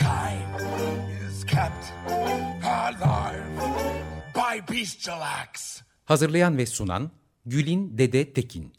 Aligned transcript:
Mankind 0.00 0.60
is 1.28 1.44
kept 1.44 1.92
alive 2.62 3.42
by 4.34 4.72
bestial 4.72 5.20
acts. 5.22 5.82
Hazırlayan 6.04 6.58
ve 6.58 6.66
sunan 6.66 7.10
Gülin 7.46 7.98
Dede 7.98 8.32
Tekin. 8.32 8.72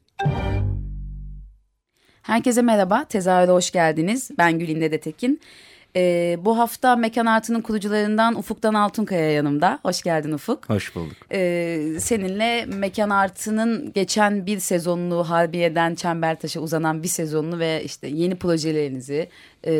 Herkese 2.21 2.61
merhaba, 2.61 3.05
tezahüre 3.05 3.51
hoş 3.51 3.71
geldiniz. 3.71 4.31
Ben 4.37 4.59
Gülin 4.59 4.81
Dede 4.81 4.99
Tekin. 4.99 5.41
Ee, 5.95 6.37
bu 6.41 6.57
hafta 6.57 6.95
Mekan 6.95 7.25
Artı'nın 7.25 7.61
kurucularından 7.61 8.35
Ufuk'tan 8.35 8.73
Altunkaya 8.73 9.31
yanımda. 9.31 9.79
Hoş 9.83 10.01
geldin 10.01 10.31
Ufuk. 10.31 10.69
Hoş 10.69 10.95
bulduk. 10.95 11.17
Ee, 11.31 11.97
seninle 11.99 12.65
Mekan 12.65 13.09
Artı'nın 13.09 13.93
geçen 13.93 14.45
bir 14.45 14.59
sezonunu 14.59 15.29
Harbiye'den 15.29 15.95
Çembertaş'a 15.95 16.59
uzanan 16.59 17.03
bir 17.03 17.07
sezonunu 17.07 17.59
ve 17.59 17.83
işte 17.83 18.07
yeni 18.07 18.35
projelerinizi 18.35 19.29
e, 19.63 19.71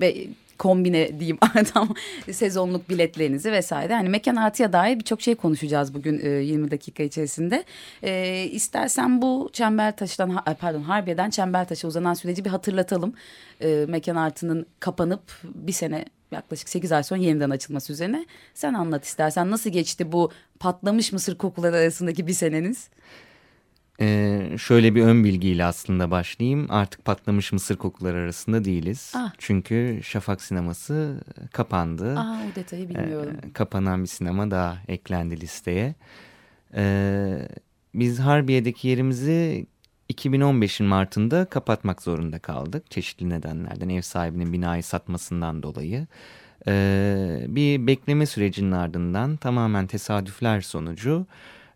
ve 0.00 0.26
kombine 0.58 1.20
diyeyim 1.20 1.38
tam 1.74 1.94
sezonluk 2.32 2.90
biletlerinizi 2.90 3.52
vesaire. 3.52 3.94
Hani 3.94 4.08
mekan 4.08 4.36
artıya 4.36 4.72
dair 4.72 4.98
birçok 4.98 5.22
şey 5.22 5.34
konuşacağız 5.34 5.94
bugün 5.94 6.20
e, 6.22 6.28
20 6.28 6.70
dakika 6.70 7.02
içerisinde. 7.02 7.64
E, 8.02 8.44
istersen 8.44 9.22
bu 9.22 9.50
Çembertaş'tan 9.52 10.44
pardon 10.60 10.82
Harbiye'den 10.82 11.30
Çembertaş'a 11.30 11.88
uzanan 11.88 12.14
süreci 12.14 12.44
bir 12.44 12.50
hatırlatalım. 12.50 13.14
E, 13.60 13.86
mekan 13.88 14.16
artının 14.16 14.66
kapanıp 14.80 15.22
bir 15.44 15.72
sene 15.72 16.04
yaklaşık 16.30 16.68
8 16.68 16.92
ay 16.92 17.02
sonra 17.02 17.20
yeniden 17.20 17.50
açılması 17.50 17.92
üzerine. 17.92 18.26
Sen 18.54 18.74
anlat 18.74 19.04
istersen 19.04 19.50
nasıl 19.50 19.70
geçti 19.70 20.12
bu 20.12 20.30
patlamış 20.58 21.12
mısır 21.12 21.38
kokuları 21.38 21.76
arasındaki 21.76 22.26
bir 22.26 22.32
seneniz? 22.32 22.88
Ee, 24.00 24.50
şöyle 24.58 24.94
bir 24.94 25.02
ön 25.02 25.24
bilgiyle 25.24 25.64
aslında 25.64 26.10
başlayayım. 26.10 26.66
Artık 26.70 27.04
patlamış 27.04 27.52
mısır 27.52 27.76
kokuları 27.76 28.16
arasında 28.16 28.64
değiliz. 28.64 29.12
Ah. 29.16 29.32
Çünkü 29.38 30.00
Şafak 30.02 30.42
Sineması 30.42 31.20
kapandı. 31.52 32.18
Aa 32.18 32.38
o 32.52 32.56
detayı 32.56 32.88
bilmiyorum. 32.88 33.36
Ee, 33.46 33.52
kapanan 33.52 34.02
bir 34.02 34.08
sinema 34.08 34.50
daha 34.50 34.78
eklendi 34.88 35.40
listeye. 35.40 35.94
Ee, 36.74 37.48
biz 37.94 38.18
Harbiye'deki 38.18 38.88
yerimizi 38.88 39.66
2015'in 40.12 40.86
Mart'ında 40.86 41.44
kapatmak 41.44 42.02
zorunda 42.02 42.38
kaldık. 42.38 42.90
Çeşitli 42.90 43.28
nedenlerden 43.28 43.88
ev 43.88 44.00
sahibinin 44.00 44.52
binayı 44.52 44.82
satmasından 44.82 45.62
dolayı. 45.62 46.06
Ee, 46.68 47.46
bir 47.48 47.86
bekleme 47.86 48.26
sürecinin 48.26 48.72
ardından 48.72 49.36
tamamen 49.36 49.86
tesadüfler 49.86 50.60
sonucu 50.60 51.26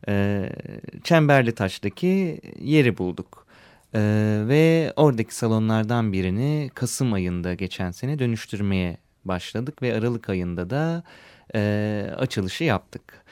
e, 0.08 0.48
Çemberli 1.04 1.52
Taş'taki 1.52 2.40
yeri 2.60 2.98
bulduk. 2.98 3.46
E, 3.94 4.00
ve 4.48 4.92
oradaki 4.96 5.34
salonlardan 5.34 6.12
birini 6.12 6.70
Kasım 6.74 7.12
ayında 7.12 7.54
geçen 7.54 7.90
sene 7.90 8.18
dönüştürmeye 8.18 8.96
başladık 9.24 9.82
ve 9.82 9.94
Aralık 9.94 10.28
ayında 10.28 10.70
da 10.70 11.02
e, 11.54 12.10
açılışı 12.16 12.64
yaptık. 12.64 13.24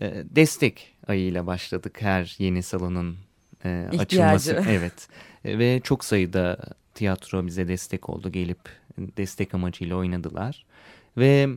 E, 0.00 0.24
destek 0.24 0.96
ayıyla 1.08 1.46
başladık 1.46 1.96
her 2.02 2.36
yeni 2.38 2.62
salonun 2.62 3.16
e, 3.64 3.88
açılması. 3.98 4.64
Evet 4.68 5.08
e, 5.44 5.58
ve 5.58 5.80
çok 5.84 6.04
sayıda 6.04 6.58
tiyatro 6.94 7.46
bize 7.46 7.68
destek 7.68 8.08
oldu 8.08 8.32
gelip 8.32 8.58
destek 8.98 9.54
amacıyla 9.54 9.96
oynadılar. 9.96 10.64
Ve 11.16 11.48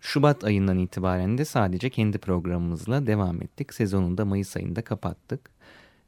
Şubat 0.00 0.44
ayından 0.44 0.78
itibaren 0.78 1.38
de 1.38 1.44
sadece 1.44 1.90
kendi 1.90 2.18
programımızla 2.18 3.06
devam 3.06 3.42
ettik. 3.42 3.74
Sezonunu 3.74 4.18
da 4.18 4.24
Mayıs 4.24 4.56
ayında 4.56 4.82
kapattık. 4.82 5.50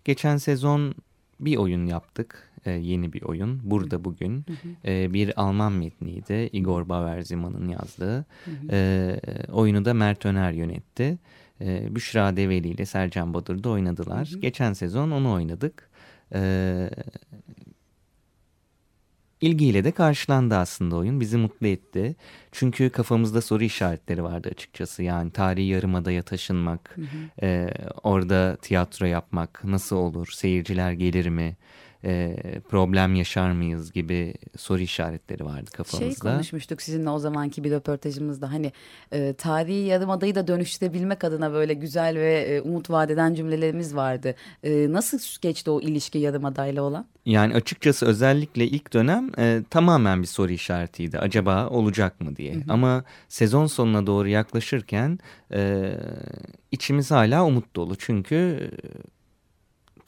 Geçen 0.04 0.36
sezon 0.36 0.94
bir 1.40 1.56
oyun 1.56 1.86
yaptık. 1.86 2.50
E, 2.66 2.70
yeni 2.70 3.12
bir 3.12 3.22
oyun. 3.22 3.60
Burada 3.64 4.04
Bugün. 4.04 4.44
E, 4.84 5.12
bir 5.14 5.40
Alman 5.40 5.72
metniydi. 5.72 6.50
Igor 6.52 6.88
Baverziman'ın 6.88 7.68
yazdığı. 7.68 8.26
E, 8.70 9.20
oyunu 9.52 9.84
da 9.84 9.94
Mert 9.94 10.26
Öner 10.26 10.52
yönetti. 10.52 11.18
E, 11.60 11.94
Büşra 11.96 12.36
Develi 12.36 12.68
ile 12.68 12.86
Sercan 12.86 13.34
Badur 13.34 13.62
da 13.62 13.68
oynadılar. 13.68 14.32
Geçen 14.40 14.72
sezon 14.72 15.10
onu 15.10 15.32
oynadık. 15.32 15.90
E, 16.34 16.90
İlgiyle 19.40 19.84
de 19.84 19.90
karşılandı 19.90 20.56
aslında 20.56 20.96
oyun. 20.96 21.20
Bizi 21.20 21.36
mutlu 21.36 21.66
etti. 21.66 22.16
Çünkü 22.52 22.90
kafamızda 22.90 23.40
soru 23.40 23.64
işaretleri 23.64 24.22
vardı 24.22 24.48
açıkçası. 24.52 25.02
Yani 25.02 25.30
tarihi 25.30 25.66
yarımadaya 25.66 26.22
taşınmak, 26.22 26.96
hı 26.96 27.00
hı. 27.02 27.46
E, 27.46 27.74
orada 28.02 28.56
tiyatro 28.62 29.06
yapmak 29.06 29.64
nasıl 29.64 29.96
olur? 29.96 30.28
Seyirciler 30.32 30.92
gelir 30.92 31.28
mi? 31.28 31.56
E, 32.04 32.36
problem 32.68 33.14
yaşar 33.14 33.50
mıyız 33.52 33.92
gibi 33.92 34.34
soru 34.56 34.80
işaretleri 34.80 35.44
vardı 35.44 35.70
kafamızda. 35.70 36.10
Şey 36.10 36.32
konuşmuştuk 36.32 36.82
sizinle 36.82 37.10
o 37.10 37.18
zamanki 37.18 37.64
bir 37.64 37.70
röportajımızda 37.70 38.52
hani 38.52 38.72
e, 39.12 39.32
tarihi 39.32 39.86
yarımadayı 39.86 40.34
da 40.34 40.48
dönüştürebilmek 40.48 41.24
adına 41.24 41.52
böyle 41.52 41.74
güzel 41.74 42.16
ve 42.16 42.40
e, 42.40 42.60
umut 42.60 42.90
vadeden 42.90 43.34
cümlelerimiz 43.34 43.96
vardı. 43.96 44.34
E, 44.62 44.92
nasıl 44.92 45.18
geçti 45.40 45.70
o 45.70 45.80
ilişki 45.80 46.18
yarımadayla 46.18 46.82
olan? 46.82 47.06
Yani 47.26 47.54
açıkçası 47.54 48.06
özellikle 48.06 48.66
ilk 48.66 48.92
dönem 48.92 49.30
e, 49.38 49.62
tamamen 49.70 50.22
bir 50.22 50.26
soru 50.26 50.52
işaretiydi. 50.52 51.18
Acaba 51.18 51.68
olacak 51.68 52.20
mı 52.20 52.36
diye. 52.36 52.54
Hı 52.54 52.58
hı. 52.58 52.62
Ama 52.68 53.04
sezon 53.28 53.66
sonuna 53.66 54.06
doğru 54.06 54.28
yaklaşırken 54.28 55.18
e, 55.52 55.92
içimiz 56.70 57.10
hala 57.10 57.44
umut 57.44 57.76
dolu. 57.76 57.96
Çünkü 57.96 58.70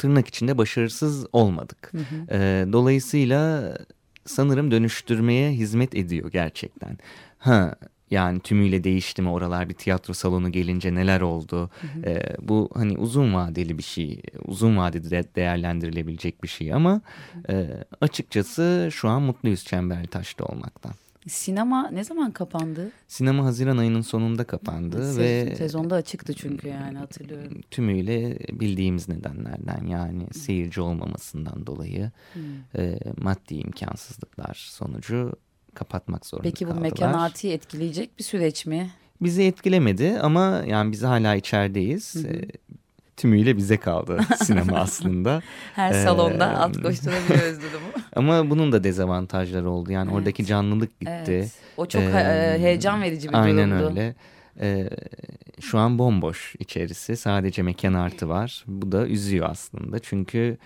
tırnak 0.00 0.28
içinde 0.28 0.58
başarısız 0.58 1.26
olmadık. 1.32 1.92
Hı 1.92 1.98
hı. 1.98 2.36
E, 2.36 2.66
dolayısıyla 2.72 3.76
sanırım 4.24 4.70
dönüştürmeye 4.70 5.50
hizmet 5.50 5.94
ediyor 5.94 6.32
gerçekten. 6.32 6.98
Ha 7.38 7.74
yani 8.10 8.40
tümüyle 8.40 8.84
değişti 8.84 9.22
mi 9.22 9.30
oralar 9.30 9.68
bir 9.68 9.74
tiyatro 9.74 10.14
salonu 10.14 10.52
gelince 10.52 10.94
neler 10.94 11.20
oldu? 11.20 11.70
Hı 11.80 11.86
hı. 11.86 12.10
E, 12.10 12.36
bu 12.40 12.70
hani 12.74 12.98
uzun 12.98 13.34
vadeli 13.34 13.78
bir 13.78 13.82
şey, 13.82 14.22
uzun 14.44 14.76
vadede 14.76 15.10
de 15.10 15.24
değerlendirilebilecek 15.36 16.42
bir 16.42 16.48
şey 16.48 16.74
ama 16.74 17.00
e, 17.50 17.66
açıkçası 18.00 18.88
şu 18.92 19.08
an 19.08 19.22
mutluyuz 19.22 19.64
Çemberli 19.64 20.06
Taş'ta 20.06 20.44
olmaktan. 20.44 20.92
Sinema 21.28 21.90
ne 21.90 22.04
zaman 22.04 22.30
kapandı? 22.30 22.90
Sinema 23.08 23.44
Haziran 23.44 23.76
ayının 23.76 24.00
sonunda 24.00 24.44
kapandı 24.44 25.12
Se 25.12 25.20
ve 25.20 25.56
sezonda 25.56 25.94
açıktı 25.94 26.34
çünkü 26.34 26.68
yani 26.68 26.98
hatırlıyorum. 26.98 27.60
Tümüyle 27.70 28.38
bildiğimiz 28.60 29.08
nedenlerden 29.08 29.86
yani 29.86 30.22
hmm. 30.22 30.32
seyirci 30.34 30.80
olmamasından 30.80 31.66
dolayı 31.66 32.10
hmm. 32.32 32.42
e, 32.82 32.98
maddi 33.16 33.54
imkansızlıklar 33.54 34.66
sonucu 34.70 35.32
kapatmak 35.74 36.26
zorunda 36.26 36.48
Peki 36.48 36.66
bu 36.66 36.70
kaldılar. 36.70 36.90
mekan 36.90 37.12
artıyı 37.12 37.52
etkileyecek 37.52 38.18
bir 38.18 38.24
süreç 38.24 38.66
mi? 38.66 38.90
Bizi 39.20 39.42
etkilemedi 39.42 40.18
ama 40.22 40.62
yani 40.66 40.92
biz 40.92 41.02
hala 41.02 41.34
içerideyiz. 41.34 42.14
Hı 42.14 42.18
hı. 42.18 42.32
E, 42.32 42.48
tümüyle 43.16 43.56
bize 43.56 43.76
kaldı 43.76 44.20
sinema 44.44 44.78
aslında. 44.78 45.42
Her 45.74 45.92
salonda 45.92 46.52
ee, 46.52 46.56
alt 46.56 46.82
koşturabiliyoruz 46.82 47.62
durumu. 47.62 47.99
Ama 48.16 48.50
bunun 48.50 48.72
da 48.72 48.84
dezavantajları 48.84 49.70
oldu. 49.70 49.92
Yani 49.92 50.08
evet. 50.08 50.18
oradaki 50.18 50.46
canlılık 50.46 51.00
gitti. 51.00 51.12
Evet. 51.28 51.52
O 51.76 51.86
çok 51.86 52.02
ee, 52.02 52.56
heyecan 52.58 53.02
verici 53.02 53.28
bir 53.28 53.34
aynen 53.34 53.70
durumdu. 53.70 53.86
Aynen 53.86 53.98
öyle. 53.98 54.14
Ee, 54.60 54.88
şu 55.60 55.78
an 55.78 55.98
bomboş 55.98 56.54
içerisi. 56.58 57.16
Sadece 57.16 57.62
mekan 57.62 57.94
artı 57.94 58.28
var. 58.28 58.64
Bu 58.66 58.92
da 58.92 59.06
üzüyor 59.06 59.50
aslında. 59.50 59.98
Çünkü 59.98 60.58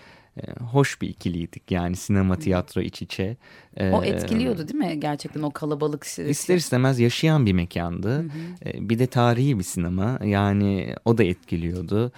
hoş 0.59 1.01
bir 1.01 1.09
ikiliydik 1.09 1.71
yani 1.71 1.95
sinema 1.95 2.39
tiyatro 2.39 2.81
iç 2.81 3.01
içe. 3.01 3.37
O 3.79 4.03
etkiliyordu 4.03 4.67
değil 4.67 4.79
mi 4.79 4.99
gerçekten 4.99 5.41
o 5.41 5.51
kalabalık? 5.51 6.05
İster 6.05 6.55
istemez 6.55 6.99
yaşayan 6.99 7.45
bir 7.45 7.53
mekandı. 7.53 8.09
Hı 8.09 8.19
hı. 8.19 8.89
Bir 8.89 8.99
de 8.99 9.07
tarihi 9.07 9.59
bir 9.59 9.63
sinema 9.63 10.19
yani 10.23 10.95
o 11.05 11.17
da 11.17 11.23
etkiliyordu. 11.23 12.11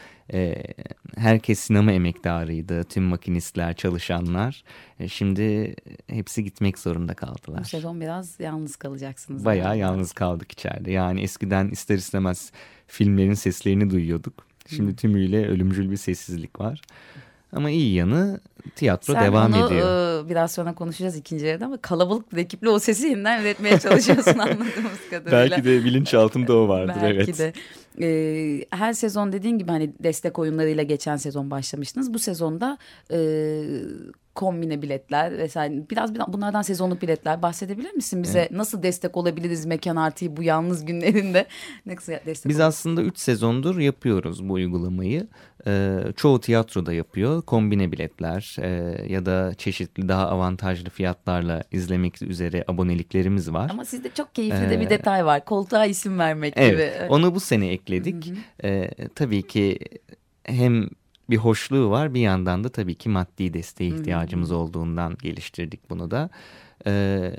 Herkes 1.18 1.60
sinema 1.60 1.92
emektarıydı 1.92 2.84
tüm 2.84 3.04
makinistler 3.04 3.74
çalışanlar. 3.74 4.64
Şimdi 5.08 5.76
hepsi 6.08 6.44
gitmek 6.44 6.80
zorunda 6.80 7.14
kaldılar. 7.14 7.60
Bu 7.60 7.66
sezon 7.66 8.02
biraz 8.02 8.40
yalnız 8.40 8.76
kalacaksınız. 8.76 9.46
Bayağı 9.46 9.70
yani. 9.70 9.80
yalnız 9.80 10.14
kaldık 10.14 10.52
içeride 10.52 10.92
yani 10.92 11.22
eskiden 11.22 11.70
ister 11.70 11.96
istemez 11.96 12.52
filmlerin 12.88 13.34
seslerini 13.34 13.90
duyuyorduk. 13.90 14.48
Şimdi 14.68 14.96
tümüyle 14.96 15.48
ölümcül 15.48 15.92
bir 15.92 15.98
sessizlik 15.98 16.60
var. 16.60 16.82
Ama 17.54 17.70
iyi 17.70 17.94
yanı 17.94 18.40
tiyatro 18.76 19.14
Sen 19.14 19.24
devam 19.24 19.54
onu 19.54 19.66
ediyor. 19.68 20.26
e, 20.26 20.30
biraz 20.30 20.52
sonra 20.52 20.74
konuşacağız 20.76 21.16
ikinci 21.16 21.46
yarıda 21.46 21.66
ama 21.66 21.78
kalabalık 21.78 22.34
bir 22.34 22.38
ekiple 22.38 22.70
o 22.70 22.80
sesi 22.80 23.08
yeniden 23.08 23.42
üretmeye 23.42 23.80
çalışıyorsun 23.80 24.32
anladığımız 24.40 25.10
kadarıyla. 25.10 25.32
de 25.64 25.86
bilinçaltında 25.86 26.56
o 26.56 26.70
Belki 27.18 27.38
de. 27.38 27.54
Ee, 28.02 28.66
her 28.72 28.94
sezon 28.94 29.32
dediğin 29.32 29.58
gibi 29.58 29.72
hani 29.72 29.92
destek 30.04 30.40
oyunlarıyla 30.40 30.84
geçen 30.84 31.18
sezon 31.18 31.52
başlamıştınız. 31.52 32.14
Bu 32.14 32.20
sezonda 32.20 32.78
e, 33.12 33.18
kombine 34.38 34.82
biletler 34.82 35.38
vesaire 35.38 35.90
biraz, 35.90 36.16
bunlardan 36.16 36.62
sezonluk 36.62 37.02
biletler 37.02 37.42
bahsedebilir 37.42 37.94
misin 37.94 38.24
bize? 38.24 38.40
Evet. 38.40 38.52
Nasıl 38.52 38.84
destek 38.84 39.18
olabiliriz 39.18 39.66
mekan 39.66 39.96
artıyı 39.96 40.38
bu 40.38 40.44
yalnız 40.44 40.86
günlerinde? 40.86 41.46
Nasıl 41.86 42.14
destek 42.26 42.50
Biz 42.50 42.60
aslında 42.60 43.02
3 43.02 43.18
sezondur 43.18 43.80
yapıyoruz 43.80 44.50
bu 44.50 44.54
uygulamayı. 44.54 45.28
Ee, 45.68 45.98
çoğu 46.16 46.42
tiyatroda 46.42 46.94
yapıyor. 46.94 47.42
Kombine 47.42 47.92
biletler 47.92 48.56
e, 48.62 48.68
ya 49.14 49.26
da 49.26 49.54
çeşitli 49.58 50.08
daha 50.08 50.28
avantajlı 50.30 50.90
fiyatlarla 50.90 51.64
izlemek 51.72 52.22
üzere 52.22 52.64
aboneliklerimiz 52.68 53.54
var. 53.54 53.70
Ama 53.72 53.86
sizde 53.86 54.10
çok 54.10 54.36
keyifli 54.36 54.70
de 54.70 54.80
bir 54.80 54.86
Ee, 54.86 54.90
detay 54.90 55.26
var. 55.26 55.46
Koltuğa 55.46 55.86
isim 55.86 56.20
vermek 56.20 56.54
Evet, 56.58 56.96
gibi. 57.00 57.10
onu 57.10 57.36
bu 57.36 57.40
sene 57.40 57.68
ekledik. 57.68 58.34
Ee, 58.64 58.90
tabii 59.16 59.48
ki 59.48 59.80
hem 60.44 60.90
bir 61.30 61.38
hoşluğu 61.38 61.90
var 61.90 62.14
bir 62.14 62.20
yandan 62.20 62.64
da 62.64 62.70
tabii 62.70 62.96
ki 62.96 63.10
maddi 63.10 63.54
desteğe 63.54 63.90
ihtiyacımız 63.90 64.52
olduğundan 64.52 65.18
geliştirdik 65.22 65.90
bunu 65.90 66.12
da. 66.12 66.30
Ee, 66.88 67.34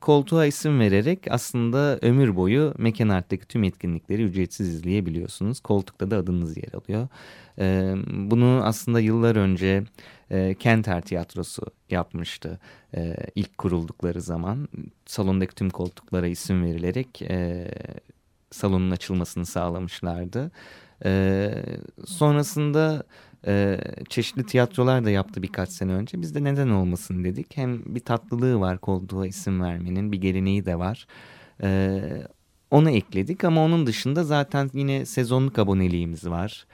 koltuğa 0.00 0.46
isim 0.46 0.80
vererek 0.80 1.18
aslında 1.30 1.98
ömür 2.02 2.36
boyu 2.36 2.74
Mekan 2.78 3.08
Art'taki 3.08 3.46
tüm 3.46 3.64
etkinlikleri 3.64 4.22
ücretsiz 4.22 4.68
izleyebiliyorsunuz. 4.68 5.60
Koltukta 5.60 6.10
da 6.10 6.16
adınız 6.16 6.56
yer 6.56 6.72
alıyor. 6.72 7.08
Ee, 7.58 7.94
bunu 8.06 8.60
aslında 8.64 9.00
yıllar 9.00 9.36
önce 9.36 9.84
e, 10.30 10.54
Kenter 10.54 11.02
Tiyatrosu 11.02 11.62
yapmıştı. 11.90 12.60
Ee, 12.96 13.16
ilk 13.34 13.58
kuruldukları 13.58 14.20
zaman 14.20 14.68
salondaki 15.06 15.54
tüm 15.54 15.70
koltuklara 15.70 16.26
isim 16.26 16.64
verilerek 16.64 17.22
e, 17.22 17.70
salonun 18.50 18.90
açılmasını 18.90 19.46
sağlamışlardı. 19.46 20.50
Ee, 21.04 21.54
sonrasında 22.06 23.02
e, 23.46 23.78
çeşitli 24.08 24.46
tiyatrolar 24.46 25.04
da 25.04 25.10
yaptı 25.10 25.42
birkaç 25.42 25.68
sene 25.68 25.92
önce. 25.92 26.20
Biz 26.20 26.34
de 26.34 26.44
neden 26.44 26.68
olmasın 26.68 27.24
dedik. 27.24 27.56
Hem 27.56 27.94
bir 27.94 28.00
tatlılığı 28.00 28.60
var 28.60 28.78
koltuğa 28.78 29.26
isim 29.26 29.62
vermenin 29.62 30.12
bir 30.12 30.20
geleneği 30.20 30.64
de 30.66 30.78
var. 30.78 31.06
Ee, 31.62 32.00
onu 32.70 32.90
ekledik 32.90 33.44
ama 33.44 33.64
onun 33.64 33.86
dışında 33.86 34.24
zaten 34.24 34.70
yine 34.72 35.06
sezonluk 35.06 35.58
aboneliğimiz 35.58 36.26
var. 36.26 36.66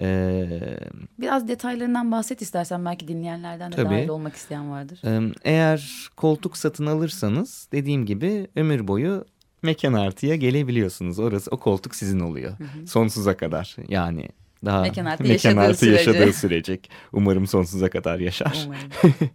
Ee, 0.00 0.78
Biraz 1.20 1.48
detaylarından 1.48 2.12
bahset 2.12 2.42
istersen 2.42 2.84
belki 2.84 3.08
dinleyenlerden 3.08 3.72
de 3.72 3.76
Tabii. 3.76 3.94
dahil 3.94 4.08
olmak 4.08 4.34
isteyen 4.36 4.70
vardır. 4.70 5.00
e, 5.04 5.32
eğer 5.44 6.08
koltuk 6.16 6.56
satın 6.56 6.86
alırsanız 6.86 7.68
dediğim 7.72 8.06
gibi 8.06 8.46
ömür 8.56 8.88
boyu 8.88 9.24
mekan 9.62 9.92
artıya 9.92 10.36
gelebiliyorsunuz. 10.36 11.18
Orası 11.18 11.50
o 11.50 11.56
koltuk 11.56 11.94
sizin 11.94 12.20
oluyor. 12.20 12.52
Sonsuza 12.86 13.36
kadar 13.36 13.76
yani 13.88 14.28
daha 14.64 14.82
Mekan 14.82 15.04
artı 15.04 15.22
mekan 15.22 15.32
yaşadığı 15.32 15.60
artı 15.60 15.78
sürece. 15.78 16.10
yaşadığı 16.10 16.32
sürecek. 16.32 16.90
Umarım 17.12 17.46
sonsuza 17.46 17.90
kadar 17.90 18.18
yaşar. 18.18 18.66
Umarım. 18.66 19.14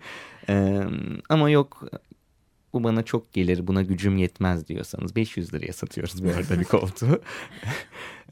Ee, 0.50 0.82
ama 1.30 1.50
yok 1.50 1.90
bu 2.74 2.84
bana 2.84 3.04
çok 3.04 3.34
gelir 3.34 3.68
buna 3.68 3.82
gücüm 3.82 4.18
yetmez 4.18 4.68
diyorsanız 4.68 5.16
500 5.16 5.54
liraya 5.54 5.74
satıyoruz 5.74 6.24
bu 6.24 6.30
arada 6.30 6.60
bir 6.60 6.66
koltuğu. 6.66 7.22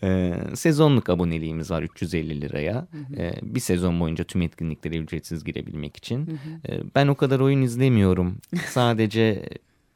Ee, 0.03 0.33
sezonluk 0.55 1.09
aboneliğimiz 1.09 1.71
var 1.71 1.83
350 1.83 2.41
liraya. 2.41 2.87
Ee, 3.17 3.31
bir 3.41 3.59
sezon 3.59 3.99
boyunca 3.99 4.23
tüm 4.23 4.41
etkinliklere 4.41 4.97
ücretsiz 4.97 5.43
girebilmek 5.43 5.97
için. 5.97 6.39
Ee, 6.69 6.79
ben 6.95 7.07
o 7.07 7.15
kadar 7.15 7.39
oyun 7.39 7.61
izlemiyorum. 7.61 8.37
Sadece 8.69 9.49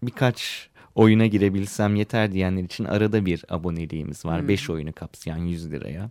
birkaç 0.03 0.69
oyuna 0.95 1.25
girebilsem 1.25 1.95
yeter 1.95 2.31
diyenler 2.31 2.63
için 2.63 2.85
arada 2.85 3.25
bir 3.25 3.45
aboneliğimiz 3.49 4.25
var. 4.25 4.47
5 4.47 4.69
oyunu 4.69 4.93
kapsayan 4.93 5.37
100 5.37 5.71
liraya. 5.71 6.09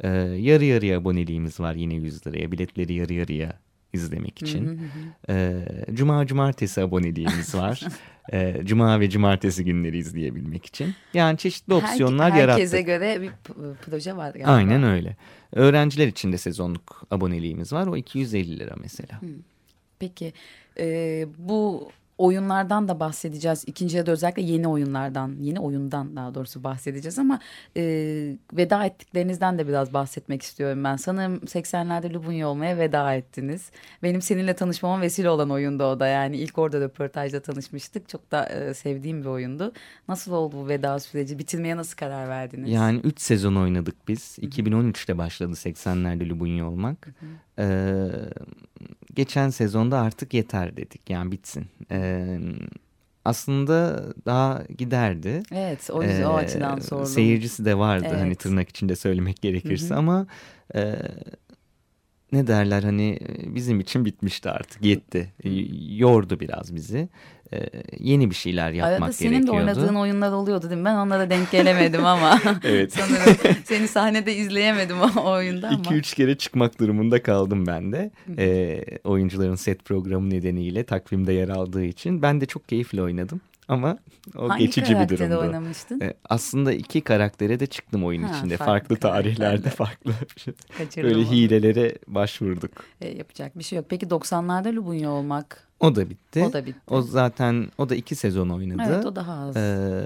Ee, 0.00 0.08
yarı 0.38 0.64
yarıya 0.64 0.98
aboneliğimiz 0.98 1.60
var 1.60 1.74
yine 1.74 1.94
100 1.94 2.26
liraya. 2.26 2.52
Biletleri 2.52 2.94
yarı 2.94 3.12
yarıya 3.14 3.52
izlemek 3.92 4.42
için. 4.42 4.80
Ee, 5.28 5.56
Cuma 5.92 6.26
cumartesi 6.26 6.82
aboneliğimiz 6.82 7.54
var. 7.54 7.80
Ee, 8.32 8.60
Cuma 8.64 9.00
ve 9.00 9.10
cumartesi 9.10 9.64
günleri 9.64 9.98
izleyebilmek 9.98 10.66
için. 10.66 10.94
Yani 11.14 11.38
çeşitli 11.38 11.74
opsiyonlar 11.74 12.32
Her, 12.32 12.48
herkese 12.48 12.76
yarattık. 12.76 12.86
göre 12.86 13.22
bir 13.22 13.30
proje 13.82 14.16
var 14.16 14.30
galiba. 14.30 14.50
Aynen 14.50 14.82
öyle. 14.82 15.16
Öğrenciler 15.52 16.06
için 16.06 16.32
de 16.32 16.38
sezonluk 16.38 17.02
aboneliğimiz 17.10 17.72
var. 17.72 17.86
O 17.86 17.96
250 17.96 18.58
lira 18.58 18.74
mesela. 18.80 19.20
Peki 19.98 20.32
e, 20.78 21.26
bu 21.38 21.88
oyunlardan 22.18 22.88
da 22.88 23.00
bahsedeceğiz. 23.00 23.64
İkinci 23.66 23.96
ya 23.96 24.06
da 24.06 24.10
özellikle 24.10 24.42
yeni 24.42 24.68
oyunlardan, 24.68 25.36
yeni 25.40 25.60
oyundan 25.60 26.16
daha 26.16 26.34
doğrusu 26.34 26.64
bahsedeceğiz 26.64 27.18
ama 27.18 27.40
e, 27.76 27.82
veda 28.52 28.84
ettiklerinizden 28.84 29.58
de 29.58 29.68
biraz 29.68 29.92
bahsetmek 29.92 30.42
istiyorum 30.42 30.84
ben. 30.84 30.96
Sanırım 30.96 31.36
80'lerde 31.36 32.14
Lubunya 32.14 32.48
olmaya 32.48 32.78
veda 32.78 33.14
ettiniz. 33.14 33.70
Benim 34.02 34.22
seninle 34.22 34.54
tanışmama 34.54 35.00
vesile 35.00 35.30
olan 35.30 35.50
oyundu 35.50 35.84
o 35.84 36.00
da. 36.00 36.06
Yani 36.06 36.36
ilk 36.36 36.58
orada 36.58 36.80
röportajda 36.80 37.40
tanışmıştık. 37.40 38.08
Çok 38.08 38.30
da 38.30 38.46
e, 38.46 38.74
sevdiğim 38.74 39.20
bir 39.20 39.26
oyundu. 39.26 39.72
Nasıl 40.08 40.32
oldu 40.32 40.56
bu 40.56 40.68
veda 40.68 40.98
süreci? 40.98 41.38
Bitirmeye 41.38 41.76
nasıl 41.76 41.96
karar 41.96 42.28
verdiniz? 42.28 42.70
Yani 42.70 43.00
3 43.04 43.20
sezon 43.20 43.54
oynadık 43.54 44.08
biz. 44.08 44.38
2013'te 44.38 45.18
başladı 45.18 45.52
80'lerde 45.52 46.28
Lubunya 46.28 46.66
olmak. 46.66 47.08
Ee, 47.58 48.06
geçen 49.14 49.50
sezonda 49.50 50.00
artık 50.00 50.34
yeter 50.34 50.76
dedik. 50.76 51.10
Yani 51.10 51.32
bitsin. 51.32 51.66
Ee, 51.90 52.38
aslında 53.24 54.04
daha 54.26 54.62
giderdi. 54.78 55.42
Evet 55.52 55.90
o, 55.92 56.02
yüzden, 56.02 56.24
o 56.24 56.32
Ee, 56.32 56.42
açıdan 56.44 56.78
sordum. 56.78 57.06
Seyircisi 57.06 57.64
de 57.64 57.78
vardı 57.78 58.08
hani 58.10 58.26
Evet. 58.26 58.38
tırnak 58.38 58.68
içinde 58.68 58.96
söylemek 58.96 59.42
gerekirse 59.42 59.94
ama 59.94 60.26
e, 60.74 60.94
ne 62.32 62.46
derler 62.46 62.82
hani 62.82 63.18
bizim 63.46 63.80
için 63.80 64.04
bitmişti 64.04 64.50
artık 64.50 64.84
yetti. 64.84 65.32
Yordu 65.96 66.40
biraz 66.40 66.74
bizi. 66.74 67.08
E, 67.52 67.70
yeni 67.98 68.30
bir 68.30 68.34
şeyler 68.34 68.72
yapmak 68.72 69.02
Arada 69.02 69.12
senin 69.12 69.30
gerekiyordu. 69.30 69.58
de 69.58 69.60
oynadığın 69.60 69.94
oyunlar 69.94 70.32
oluyordu 70.32 70.70
değil 70.70 70.80
mi? 70.80 70.84
Ben 70.84 70.94
onlara 70.94 71.30
denk 71.30 71.50
gelemedim 71.50 72.04
ama. 72.06 72.40
Evet. 72.64 72.92
Sanırım 72.98 73.56
seni 73.64 73.88
sahnede 73.88 74.34
izleyemedim 74.36 74.96
o 75.00 75.30
oyunda 75.30 75.68
ama. 75.68 75.76
2-3 75.78 76.16
kere 76.16 76.38
çıkmak 76.38 76.80
durumunda 76.80 77.22
kaldım 77.22 77.66
ben 77.66 77.92
de. 77.92 78.10
E, 78.38 78.80
oyuncuların 79.04 79.54
set 79.54 79.84
programı 79.84 80.30
nedeniyle 80.30 80.84
takvimde 80.84 81.32
yer 81.32 81.48
aldığı 81.48 81.84
için. 81.84 82.22
Ben 82.22 82.40
de 82.40 82.46
çok 82.46 82.68
keyifli 82.68 83.02
oynadım. 83.02 83.40
Ama 83.68 83.98
o 84.36 84.48
Hangi 84.48 84.64
geçici 84.64 84.98
bir 85.00 85.08
durumdu. 85.08 85.38
oynamıştın? 85.38 86.00
E, 86.00 86.14
aslında 86.28 86.72
iki 86.72 87.00
karaktere 87.00 87.60
de 87.60 87.66
çıktım 87.66 88.04
oyun 88.04 88.22
Ha, 88.22 88.36
içinde. 88.38 88.56
farklı 88.56 88.66
Farklı, 88.66 88.96
tarihlerde 88.96 89.70
farklı 89.70 90.12
Kaçırdım 90.78 91.10
böyle 91.10 91.16
onu. 91.26 91.32
hilelere 91.32 91.94
başvurduk. 92.08 92.70
E, 93.00 93.16
yapacak 93.18 93.58
bir 93.58 93.64
şey 93.64 93.76
yok. 93.76 93.86
Peki 93.88 94.06
90'larda 94.06 94.76
Lubunya 94.76 95.10
olmak. 95.10 95.66
O 95.80 95.94
da 95.96 96.10
bitti. 96.10 96.44
O 96.44 96.52
da 96.52 96.66
bitti. 96.66 96.78
O 96.90 97.02
zaten 97.02 97.68
o 97.78 97.88
da 97.88 97.94
iki 97.94 98.14
sezon 98.14 98.48
oynadı. 98.48 98.82
Evet 98.94 99.06
o 99.06 99.16
daha 99.16 99.32
az. 99.32 99.56
Ee, 99.56 100.04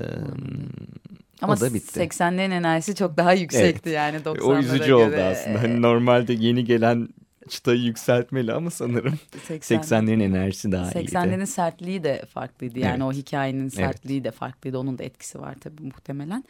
Ama 1.43 1.53
o 1.53 1.61
da 1.61 1.75
bitti. 1.75 2.01
80'lerin 2.01 2.53
enerjisi 2.53 2.95
çok 2.95 3.17
daha 3.17 3.33
yüksekti 3.33 3.91
yani 3.91 4.17
90'lara 4.17 4.41
o 4.43 4.59
üzücü 4.59 4.79
göre. 4.87 4.95
oldu 4.95 5.17
aslında. 5.17 5.63
Hani 5.63 5.83
normalde 5.83 6.33
yeni 6.33 6.65
gelen 6.65 7.09
çıtayı 7.49 7.81
yükseltmeli 7.83 8.53
ama 8.53 8.71
sanırım 8.71 9.19
80 9.49 9.81
80'lerin 9.81 10.23
enerjisi 10.23 10.73
daha 10.73 10.93
iyiydi. 10.93 11.11
80'lerin 11.13 11.47
sertliği 11.47 12.05
de 12.05 12.25
farklıydı. 12.35 12.79
Yani 12.79 12.91
Evet. 12.91 13.03
o 13.03 13.13
hikayenin 13.13 13.69
sertliği 13.69 14.25
de 14.25 14.31
farklıydı. 14.31 14.79
Onun 14.79 14.99
da 14.99 15.03
etkisi 15.05 15.41
var 15.41 15.55
tabii 15.61 15.83
muhtemelen. 15.83 16.45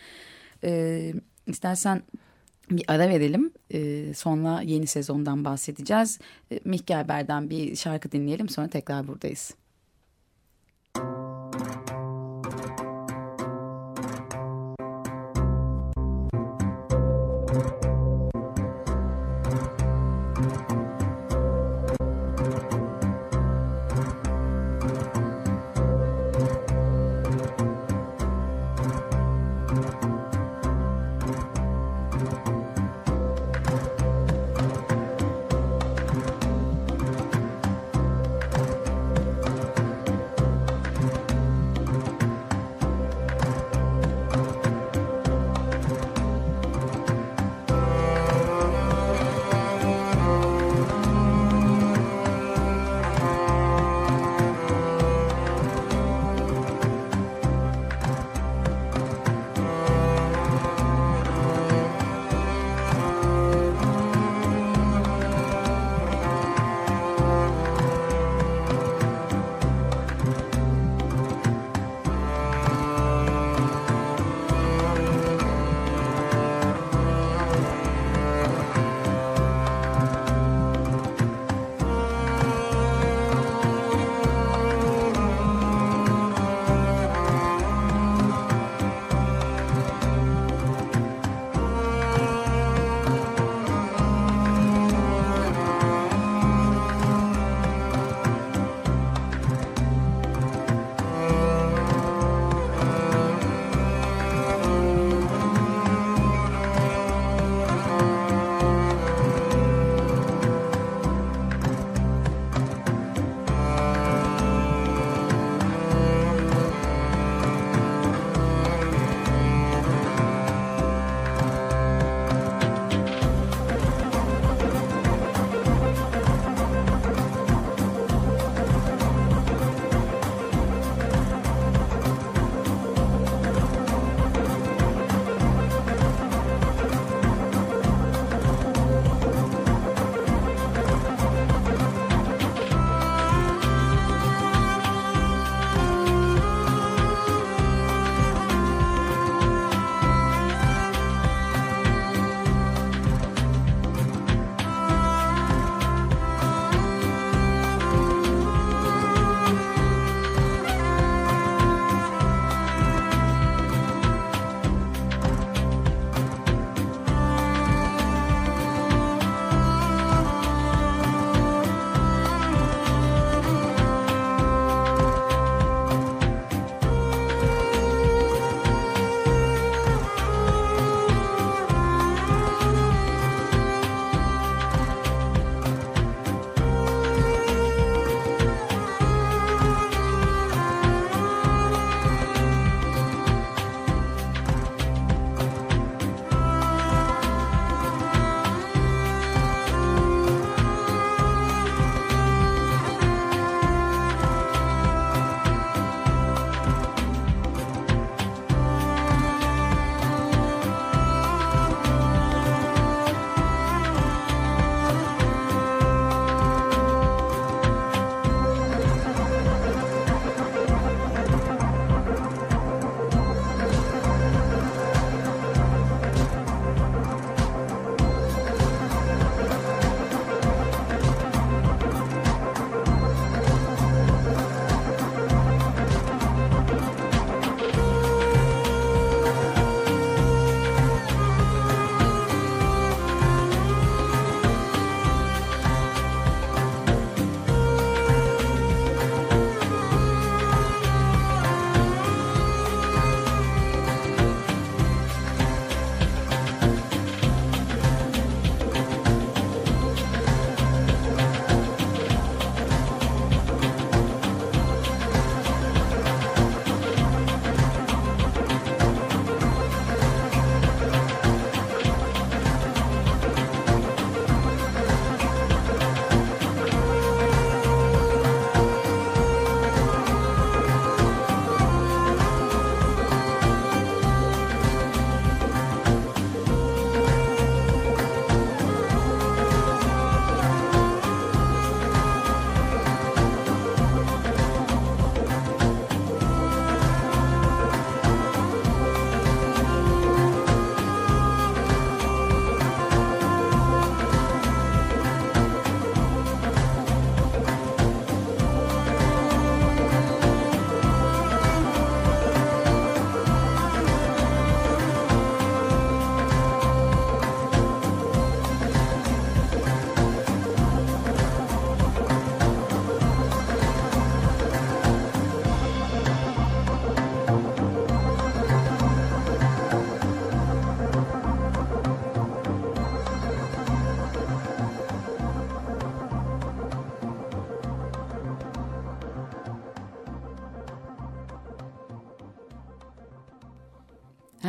Ee, 0.64 1.12
istersen 1.46 2.02
bir 2.70 2.84
ara 2.88 3.08
verelim. 3.08 3.50
Ee, 3.74 4.14
sonra 4.14 4.60
yeni 4.62 4.86
sezondan 4.86 5.44
bahsedeceğiz. 5.44 6.18
Ee, 6.52 6.60
Mihgerber'den 6.64 7.50
bir 7.50 7.76
şarkı 7.76 8.12
dinleyelim. 8.12 8.48
Sonra 8.48 8.68
tekrar 8.68 9.08
buradayız. 9.08 9.54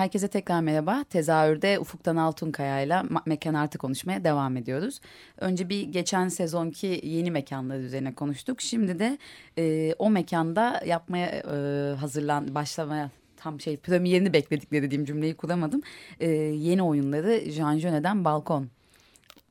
Herkese 0.02 0.28
tekrar 0.28 0.62
merhaba. 0.62 1.04
Tezahürde 1.10 1.80
Ufuktan 1.80 2.16
Altunkaya 2.16 2.82
ile 2.82 3.02
mekan 3.26 3.54
artı 3.54 3.78
konuşmaya 3.78 4.24
devam 4.24 4.58
ediyoruz. 4.58 5.02
Önce 5.38 5.70
bir 5.70 5.82
geçen 5.82 6.28
sezonki 6.28 7.02
yeni 7.04 7.32
mekanlar 7.32 7.80
üzerine 7.80 8.14
konuştuk. 8.14 8.62
Şimdi 8.62 9.00
de 9.00 9.18
e, 9.58 9.94
o 10.00 10.10
mekanda 10.10 10.82
yapmaya 10.86 11.28
e, 11.28 11.96
hazırlan, 11.96 12.56
başlamaya 12.56 13.10
tam 13.38 13.62
şey 13.62 13.78
premierini 13.78 14.34
bekledikleri 14.34 14.84
dediğim 14.84 15.06
cümleyi 15.06 15.36
kuramadım. 15.36 15.82
E, 16.20 16.30
yeni 16.30 16.84
oyunları 16.84 17.52
Jean 17.52 17.80
Genet'den 17.80 18.26
Balkon. 18.26 18.70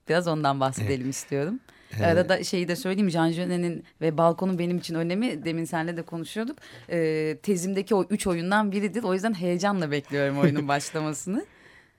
Biraz 0.09 0.29
ondan 0.29 0.61
bahsedelim 0.61 1.05
evet. 1.05 1.15
istiyorum. 1.15 1.61
Evet. 1.97 2.07
Arada 2.07 2.45
şeyi 2.45 2.69
de 2.69 2.77
söyleyeyim 2.77 3.11
Jean 3.11 3.33
Genet'in 3.33 3.85
ve 4.01 4.19
Balkon'un 4.19 4.59
benim 4.59 4.79
için 4.79 4.95
önemi 4.95 5.45
demin 5.45 5.65
senle 5.65 5.97
de 5.97 6.03
konuşuyorduk. 6.03 6.59
E, 6.91 7.39
tezimdeki 7.43 7.95
o 7.95 8.05
üç 8.11 8.27
oyundan 8.27 8.73
biridir. 8.73 9.03
O 9.03 9.15
yüzden 9.15 9.35
heyecanla 9.35 9.91
bekliyorum 9.91 10.39
oyunun 10.39 10.69
başlamasını. 10.69 11.47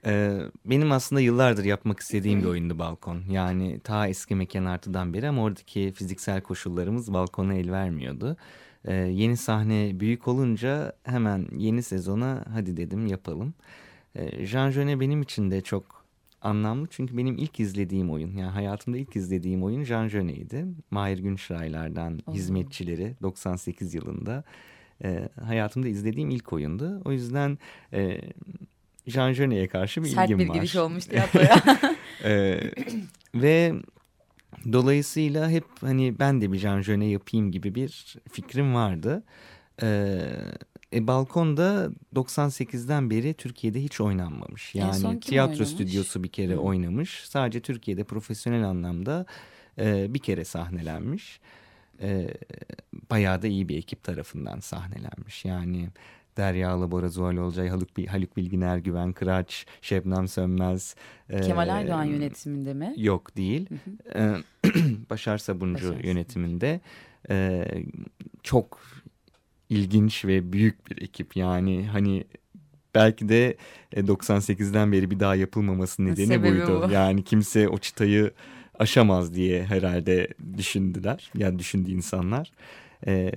Ee, 0.05 0.39
benim 0.65 0.91
aslında 0.91 1.21
yıllardır 1.21 1.65
yapmak 1.65 1.99
istediğim 1.99 2.41
bir 2.41 2.47
oyundu 2.47 2.79
balkon. 2.79 3.23
Yani 3.29 3.79
ta 3.79 4.07
eski 4.07 4.35
mekan 4.35 4.65
artıdan 4.65 5.13
beri 5.13 5.27
ama 5.27 5.43
oradaki 5.43 5.91
fiziksel 5.95 6.41
koşullarımız 6.41 7.13
balkona 7.13 7.53
el 7.53 7.71
vermiyordu. 7.71 8.37
Ee, 8.85 8.93
yeni 8.93 9.37
sahne 9.37 9.99
büyük 9.99 10.27
olunca 10.27 10.93
hemen 11.03 11.47
yeni 11.57 11.83
sezona 11.83 12.45
hadi 12.53 12.77
dedim 12.77 13.07
yapalım. 13.07 13.53
Ee, 14.15 14.45
Jean 14.45 14.71
Genet 14.71 14.99
benim 14.99 15.21
için 15.21 15.51
de 15.51 15.61
çok 15.61 16.00
anlamlı 16.41 16.87
çünkü 16.91 17.17
benim 17.17 17.37
ilk 17.37 17.59
izlediğim 17.59 18.11
oyun 18.11 18.37
yani 18.37 18.51
hayatımda 18.51 18.97
ilk 18.97 19.15
izlediğim 19.15 19.63
oyun 19.63 19.83
Jean 19.83 20.09
Genet'ydi. 20.09 20.65
Mahir 20.91 21.17
Günşiraylar'dan 21.17 22.19
Hizmetçileri 22.33 23.15
98 23.21 23.93
yılında 23.93 24.43
e, 25.03 25.29
hayatımda 25.45 25.87
izlediğim 25.87 26.29
ilk 26.29 26.53
oyundu. 26.53 27.01
O 27.05 27.11
yüzden 27.11 27.57
e, 27.93 28.21
Jean 29.07 29.33
Genet'e 29.33 29.67
karşı 29.67 30.03
bir 30.03 30.07
Sert 30.07 30.29
ilgim 30.29 30.39
bir 30.39 30.43
var. 30.43 30.47
Sert 30.47 30.55
bir 30.55 30.59
giriş 30.59 30.75
olmuş 30.75 31.05
tiyatroya. 31.05 31.55
e, 32.23 32.59
ve 33.35 33.73
dolayısıyla 34.73 35.49
hep 35.49 35.65
hani 35.81 36.19
ben 36.19 36.41
de 36.41 36.51
bir 36.51 36.57
Jean 36.57 36.81
Genet 36.81 37.11
yapayım 37.11 37.51
gibi 37.51 37.75
bir 37.75 38.17
fikrim 38.31 38.75
vardı. 38.75 39.23
Evet 39.81 40.70
e, 40.93 41.07
Balkon'da 41.07 41.89
98'den 42.15 43.09
beri 43.09 43.33
Türkiye'de 43.33 43.83
hiç 43.83 44.01
oynanmamış. 44.01 44.75
Yani 44.75 45.19
tiyatro 45.19 45.51
oynamış? 45.51 45.69
stüdyosu 45.69 46.23
bir 46.23 46.29
kere 46.29 46.53
Hı. 46.53 46.57
oynamış. 46.57 47.23
Sadece 47.25 47.59
Türkiye'de 47.59 48.03
profesyonel 48.03 48.63
anlamda 48.63 49.25
e, 49.79 50.13
bir 50.13 50.19
kere 50.19 50.45
sahnelenmiş. 50.45 51.39
E, 52.01 52.27
bayağı 53.11 53.41
da 53.41 53.47
iyi 53.47 53.69
bir 53.69 53.77
ekip 53.77 54.03
tarafından 54.03 54.59
sahnelenmiş. 54.59 55.45
Yani 55.45 55.89
Derya 56.37 56.71
Alabora, 56.71 57.09
Zuhal 57.09 57.37
Olcay, 57.37 57.69
Haluk, 57.69 57.89
Haluk 58.07 58.37
Bilginer, 58.37 58.77
Güven 58.77 59.13
Kıraç, 59.13 59.65
Şebnem 59.81 60.27
Sönmez. 60.27 60.95
E, 61.29 61.41
Kemal 61.41 61.75
Aydoğan 61.75 62.03
yönetiminde 62.03 62.73
mi? 62.73 62.93
Yok 62.97 63.37
değil. 63.37 63.69
Hı 63.69 64.19
hı. 64.19 64.43
E, 64.63 64.69
Başar 65.09 65.37
Sabuncu 65.37 65.89
Başar 65.89 66.03
yönetiminde. 66.03 66.79
E, 67.29 67.65
çok 68.43 68.79
ilginç 69.71 70.25
ve 70.25 70.53
büyük 70.53 70.89
bir 70.89 71.01
ekip 71.01 71.35
yani 71.35 71.87
hani 71.91 72.23
belki 72.95 73.29
de 73.29 73.57
98'den 73.95 74.87
e, 74.87 74.91
beri 74.91 75.11
bir 75.11 75.19
daha 75.19 75.35
yapılmaması 75.35 76.05
nedeni 76.05 76.27
Sebebi 76.27 76.49
buydu. 76.49 76.85
Bu. 76.87 76.91
Yani 76.91 77.23
kimse 77.23 77.69
o 77.69 77.77
çıtayı 77.77 78.31
aşamaz 78.79 79.33
diye 79.33 79.63
herhalde 79.63 80.27
düşündüler. 80.57 81.31
Ya 81.35 81.47
yani 81.47 81.59
düşündü 81.59 81.91
insanlar. 81.91 82.51
Ee, 83.07 83.31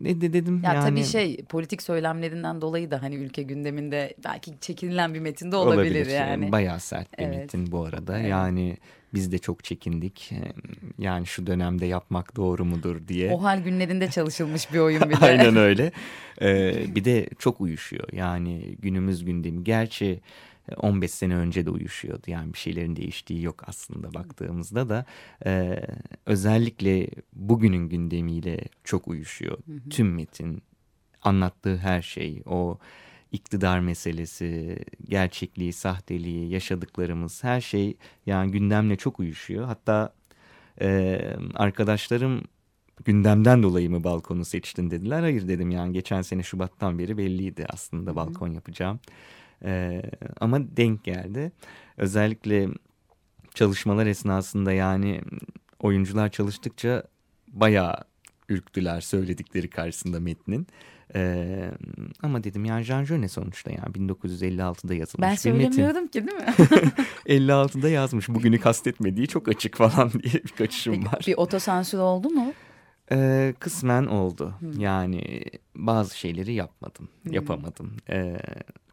ne 0.00 0.20
de 0.20 0.32
dedim 0.32 0.62
ya 0.64 0.74
yani. 0.74 0.88
Tabii 0.88 1.04
şey 1.04 1.36
politik 1.36 1.82
söylemlerinden 1.82 2.60
dolayı 2.60 2.90
da 2.90 3.02
hani 3.02 3.14
ülke 3.14 3.42
gündeminde 3.42 4.14
belki 4.24 4.52
çekinilen 4.60 5.14
bir 5.14 5.20
metinde 5.20 5.56
olabilir, 5.56 5.96
olabilir. 5.96 6.06
yani. 6.06 6.52
Bayağı 6.52 6.80
sert 6.80 7.18
bir 7.18 7.24
evet. 7.24 7.36
metin 7.36 7.72
bu 7.72 7.84
arada. 7.84 8.18
Evet. 8.18 8.30
Yani 8.30 8.76
biz 9.14 9.32
de 9.32 9.38
çok 9.38 9.64
çekindik. 9.64 10.32
Yani 10.98 11.26
şu 11.26 11.46
dönemde 11.46 11.86
yapmak 11.86 12.36
doğru 12.36 12.64
mudur 12.64 13.08
diye. 13.08 13.32
O 13.32 13.42
hal 13.42 13.60
günlerinde 13.60 14.10
çalışılmış 14.10 14.72
bir 14.72 14.78
oyun 14.78 15.02
bir 15.10 15.20
de. 15.20 15.24
Aynen 15.26 15.56
öyle. 15.68 15.92
Ee, 16.42 16.94
bir 16.94 17.04
de 17.04 17.28
çok 17.38 17.60
uyuşuyor. 17.60 18.08
Yani 18.12 18.76
günümüz 18.78 19.24
gündemi. 19.24 19.64
Gerçi 19.64 20.20
15 20.76 21.10
sene 21.10 21.36
önce 21.36 21.66
de 21.66 21.70
uyuşuyordu. 21.70 22.22
Yani 22.26 22.52
bir 22.52 22.58
şeylerin 22.58 22.96
değiştiği 22.96 23.42
yok 23.42 23.64
aslında 23.66 24.14
baktığımızda 24.14 24.88
da. 24.88 25.04
E, 25.46 25.82
özellikle 26.26 27.08
bugünün 27.32 27.88
gündemiyle 27.88 28.60
çok 28.84 29.08
uyuşuyor. 29.08 29.58
Hı 29.66 29.72
hı. 29.72 29.88
Tüm 29.90 30.14
metin, 30.14 30.62
anlattığı 31.22 31.76
her 31.76 32.02
şey, 32.02 32.42
o 32.46 32.78
iktidar 33.32 33.80
meselesi, 33.80 34.78
gerçekliği, 35.08 35.72
sahteliği, 35.72 36.50
yaşadıklarımız 36.50 37.44
her 37.44 37.60
şey 37.60 37.96
yani 38.26 38.50
gündemle 38.50 38.96
çok 38.96 39.20
uyuşuyor. 39.20 39.66
Hatta 39.66 40.14
e, 40.80 41.20
arkadaşlarım 41.54 42.42
gündemden 43.04 43.62
dolayı 43.62 43.90
mı 43.90 44.04
balkonu 44.04 44.44
seçtin 44.44 44.90
dediler. 44.90 45.20
Hayır 45.20 45.48
dedim 45.48 45.70
yani 45.70 45.92
geçen 45.92 46.22
sene 46.22 46.42
Şubat'tan 46.42 46.98
beri 46.98 47.18
belliydi 47.18 47.66
aslında 47.68 48.10
Hı 48.10 48.14
-hı. 48.14 48.16
E, 49.64 50.02
ama 50.40 50.76
denk 50.76 51.04
geldi. 51.04 51.52
Özellikle 51.96 52.68
çalışmalar 53.54 54.06
esnasında 54.06 54.72
yani 54.72 55.20
oyuncular 55.80 56.28
çalıştıkça 56.28 57.02
bayağı 57.48 57.96
ürktüler 58.48 59.00
söyledikleri 59.00 59.70
karşısında 59.70 60.20
metnin. 60.20 60.66
Ee, 61.14 61.70
ama 62.22 62.44
dedim 62.44 62.64
yani 62.64 62.82
Jean 62.82 63.04
Genet 63.04 63.30
sonuçta 63.30 63.70
yani 63.70 64.10
1956'da 64.10 64.94
yazılmış 64.94 65.28
ben 65.28 65.34
söylemiyordum 65.34 66.06
ki 66.06 66.26
değil 66.26 66.36
mi? 66.36 66.46
56'da 67.26 67.88
yazmış 67.88 68.28
bugünü 68.28 68.60
kastetmediği 68.60 69.28
çok 69.28 69.48
açık 69.48 69.76
falan 69.76 70.10
diye 70.22 70.32
bir 70.32 70.52
kaçışım 70.58 71.06
var. 71.06 71.24
Bir 71.26 71.34
otosansür 71.36 71.98
oldu 71.98 72.30
mu? 72.30 72.52
Ee, 73.12 73.54
kısmen 73.58 74.06
oldu. 74.06 74.54
Hmm. 74.60 74.80
Yani 74.80 75.44
bazı 75.74 76.18
şeyleri 76.18 76.54
yapmadım, 76.54 77.08
hmm. 77.22 77.32
yapamadım. 77.32 77.96
Ee, 78.10 78.36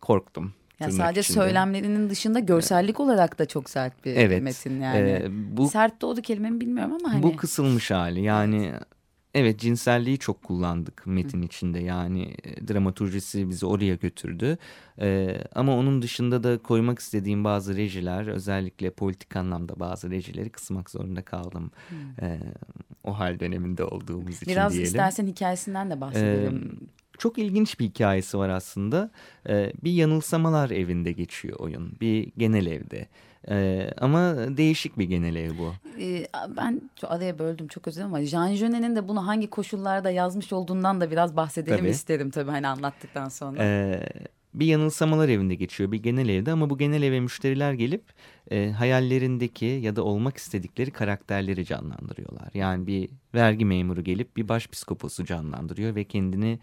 korktum. 0.01 0.53
Yani 0.79 0.93
sadece 0.93 1.21
içinde. 1.21 1.37
söylemlerinin 1.39 2.09
dışında 2.09 2.39
görsellik 2.39 2.89
evet. 2.89 2.99
olarak 2.99 3.39
da 3.39 3.45
çok 3.45 3.69
sert 3.69 4.05
bir 4.05 4.15
evet. 4.15 4.41
metin 4.43 4.81
yani. 4.81 5.09
Ee, 5.09 5.27
bu, 5.57 5.69
sert 5.69 6.01
de 6.01 6.05
oldu 6.05 6.21
kelimemi 6.21 6.61
bilmiyorum 6.61 6.97
ama 6.99 7.13
hani. 7.13 7.23
Bu 7.23 7.35
kısılmış 7.35 7.91
hali 7.91 8.21
yani 8.21 8.65
evet. 8.71 8.83
Evet 9.33 9.59
cinselliği 9.59 10.17
çok 10.17 10.43
kullandık 10.43 11.07
metin 11.07 11.41
içinde 11.41 11.79
yani 11.79 12.35
e, 12.43 12.67
dramaturjisi 12.67 13.49
bizi 13.49 13.65
oraya 13.65 13.95
götürdü. 13.95 14.57
Ee, 15.01 15.37
ama 15.55 15.77
onun 15.77 16.01
dışında 16.01 16.43
da 16.43 16.57
koymak 16.57 16.99
istediğim 16.99 17.43
bazı 17.43 17.77
rejiler 17.77 18.27
özellikle 18.27 18.89
politik 18.89 19.35
anlamda 19.35 19.79
bazı 19.79 20.11
rejileri 20.11 20.49
kısmak 20.49 20.89
zorunda 20.89 21.21
kaldım. 21.21 21.71
Ee, 22.21 22.39
o 23.03 23.19
hal 23.19 23.39
döneminde 23.39 23.83
olduğumuz 23.83 24.35
için 24.35 24.47
Biraz 24.47 24.71
diyelim. 24.73 24.93
Biraz 24.93 25.09
istersen 25.09 25.27
hikayesinden 25.27 25.89
de 25.89 26.01
bahsedelim. 26.01 26.79
Ee, 26.81 27.00
çok 27.21 27.37
ilginç 27.37 27.79
bir 27.79 27.85
hikayesi 27.85 28.37
var 28.37 28.49
aslında. 28.49 29.11
Ee, 29.49 29.73
bir 29.83 29.91
yanılsamalar 29.91 30.69
evinde 30.69 31.11
geçiyor 31.11 31.59
oyun. 31.59 31.99
Bir 32.01 32.31
genel 32.37 32.65
evde. 32.65 33.07
Ee, 33.49 33.89
ama 33.97 34.35
değişik 34.57 34.97
bir 34.97 35.05
genel 35.05 35.35
ev 35.35 35.57
bu. 35.57 35.73
Ee, 36.01 36.27
ben 36.57 36.81
şu 37.01 37.11
araya 37.11 37.39
böldüm 37.39 37.67
çok 37.67 37.87
özür 37.87 37.95
dilerim 37.95 38.13
ama 38.13 38.25
Jean 38.25 38.55
Genet'in 38.55 38.95
de 38.95 39.07
bunu 39.07 39.27
hangi 39.27 39.49
koşullarda 39.49 40.09
yazmış 40.09 40.53
olduğundan 40.53 41.01
da 41.01 41.11
biraz 41.11 41.35
bahsedelim 41.35 41.77
tabii. 41.77 41.89
isterim 41.89 42.29
tabii 42.29 42.51
hani 42.51 42.67
anlattıktan 42.67 43.29
sonra. 43.29 43.63
Ee, 43.63 44.09
bir 44.53 44.65
yanılsamalar 44.65 45.29
evinde 45.29 45.55
geçiyor 45.55 45.91
bir 45.91 46.03
genel 46.03 46.29
evde 46.29 46.51
ama 46.51 46.69
bu 46.69 46.77
genel 46.77 47.03
eve 47.03 47.19
müşteriler 47.19 47.73
gelip 47.73 48.03
e, 48.51 48.71
hayallerindeki 48.71 49.65
ya 49.65 49.95
da 49.95 50.03
olmak 50.03 50.37
istedikleri 50.37 50.91
karakterleri 50.91 51.65
canlandırıyorlar. 51.65 52.49
Yani 52.53 52.87
bir 52.87 53.09
vergi 53.35 53.65
memuru 53.65 54.03
gelip 54.03 54.37
bir 54.37 54.49
başpiskoposu 54.49 55.25
canlandırıyor 55.25 55.95
ve 55.95 56.03
kendini 56.03 56.59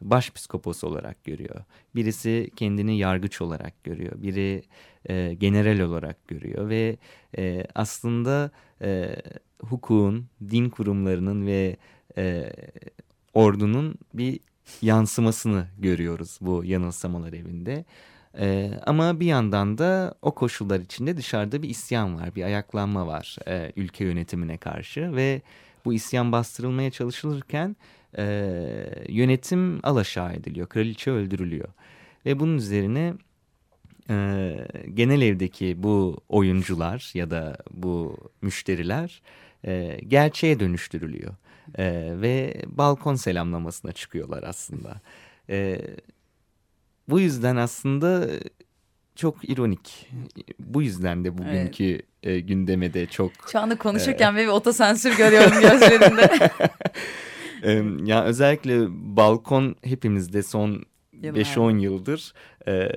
başpiskopos 0.00 0.84
olarak 0.84 1.24
görüyor. 1.24 1.64
Birisi 1.94 2.50
kendini 2.56 2.98
yargıç 2.98 3.40
olarak 3.40 3.84
görüyor. 3.84 4.12
Biri 4.16 4.62
e, 5.08 5.34
general 5.34 5.80
olarak 5.80 6.28
görüyor 6.28 6.68
ve 6.68 6.96
e, 7.38 7.66
aslında 7.74 8.50
e, 8.82 9.16
hukukun, 9.60 10.26
din 10.50 10.68
kurumlarının 10.68 11.46
ve 11.46 11.76
e, 12.18 12.52
ordunun 13.34 13.94
bir 14.14 14.40
yansımasını 14.82 15.66
görüyoruz 15.78 16.38
bu 16.40 16.64
yanılsamalar 16.64 17.32
evinde. 17.32 17.84
Ee, 18.38 18.70
ama 18.86 19.20
bir 19.20 19.26
yandan 19.26 19.78
da 19.78 20.14
o 20.22 20.34
koşullar 20.34 20.80
içinde 20.80 21.16
dışarıda 21.16 21.62
bir 21.62 21.68
isyan 21.68 22.20
var, 22.20 22.34
bir 22.34 22.42
ayaklanma 22.42 23.06
var 23.06 23.36
e, 23.48 23.72
ülke 23.76 24.04
yönetimine 24.04 24.56
karşı 24.56 25.16
ve 25.16 25.42
bu 25.84 25.94
isyan 25.94 26.32
bastırılmaya 26.32 26.90
çalışılırken 26.90 27.76
e, 28.18 28.24
yönetim 29.08 29.80
alaşağı 29.82 30.32
ediliyor, 30.32 30.66
kraliçe 30.68 31.10
öldürülüyor 31.10 31.68
ve 32.26 32.40
bunun 32.40 32.56
üzerine 32.56 33.14
e, 34.10 34.56
genel 34.94 35.22
evdeki 35.22 35.82
bu 35.82 36.20
oyuncular 36.28 37.10
ya 37.14 37.30
da 37.30 37.56
bu 37.70 38.16
müşteriler 38.42 39.22
e, 39.66 40.00
gerçeğe 40.08 40.60
dönüştürülüyor 40.60 41.34
e, 41.78 42.12
ve 42.20 42.62
balkon 42.66 43.14
selamlamasına 43.14 43.92
çıkıyorlar 43.92 44.42
aslında. 44.42 45.00
E, 45.50 45.80
bu 47.08 47.20
yüzden 47.20 47.56
aslında 47.56 48.28
çok 49.16 49.48
ironik. 49.48 50.08
Bu 50.58 50.82
yüzden 50.82 51.24
de 51.24 51.38
bugünkü 51.38 52.02
e, 52.22 52.40
gündeme 52.40 52.94
de 52.94 53.06
çok... 53.06 53.32
Şu 53.52 53.58
anda 53.58 53.76
konuşurken 53.76 54.36
bir 54.36 54.46
otosensür 54.46 55.16
görüyorum 55.16 55.60
gözlerinde. 55.60 56.50
e, 57.64 57.84
ya 58.04 58.24
özellikle 58.24 58.86
balkon 59.16 59.76
hepimizde 59.82 60.42
son 60.42 60.84
5-10 61.14 61.78
yıldır 61.78 62.32
e, 62.68 62.88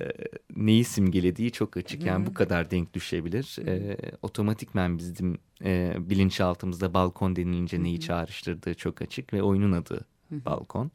neyi 0.56 0.84
simgelediği 0.84 1.50
çok 1.50 1.76
açık. 1.76 2.04
Yani 2.04 2.26
bu 2.26 2.34
kadar 2.34 2.70
denk 2.70 2.94
düşebilir. 2.94 3.58
E, 3.66 3.96
otomatikmen 4.22 4.98
bizim 4.98 5.38
e, 5.64 5.94
bilinçaltımızda 5.98 6.94
balkon 6.94 7.36
denilince 7.36 7.82
neyi 7.82 8.00
çağrıştırdığı 8.00 8.74
çok 8.74 9.02
açık 9.02 9.32
ve 9.32 9.42
oyunun 9.42 9.72
adı 9.72 10.04
balkon. 10.30 10.90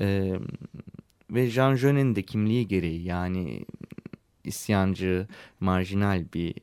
E, 0.00 0.32
ve 1.30 1.50
Jean 1.50 1.76
Genet'in 1.76 2.14
de 2.14 2.22
kimliği 2.22 2.68
gereği 2.68 3.02
yani 3.02 3.64
isyancı, 4.44 5.26
marjinal 5.60 6.24
bir 6.34 6.54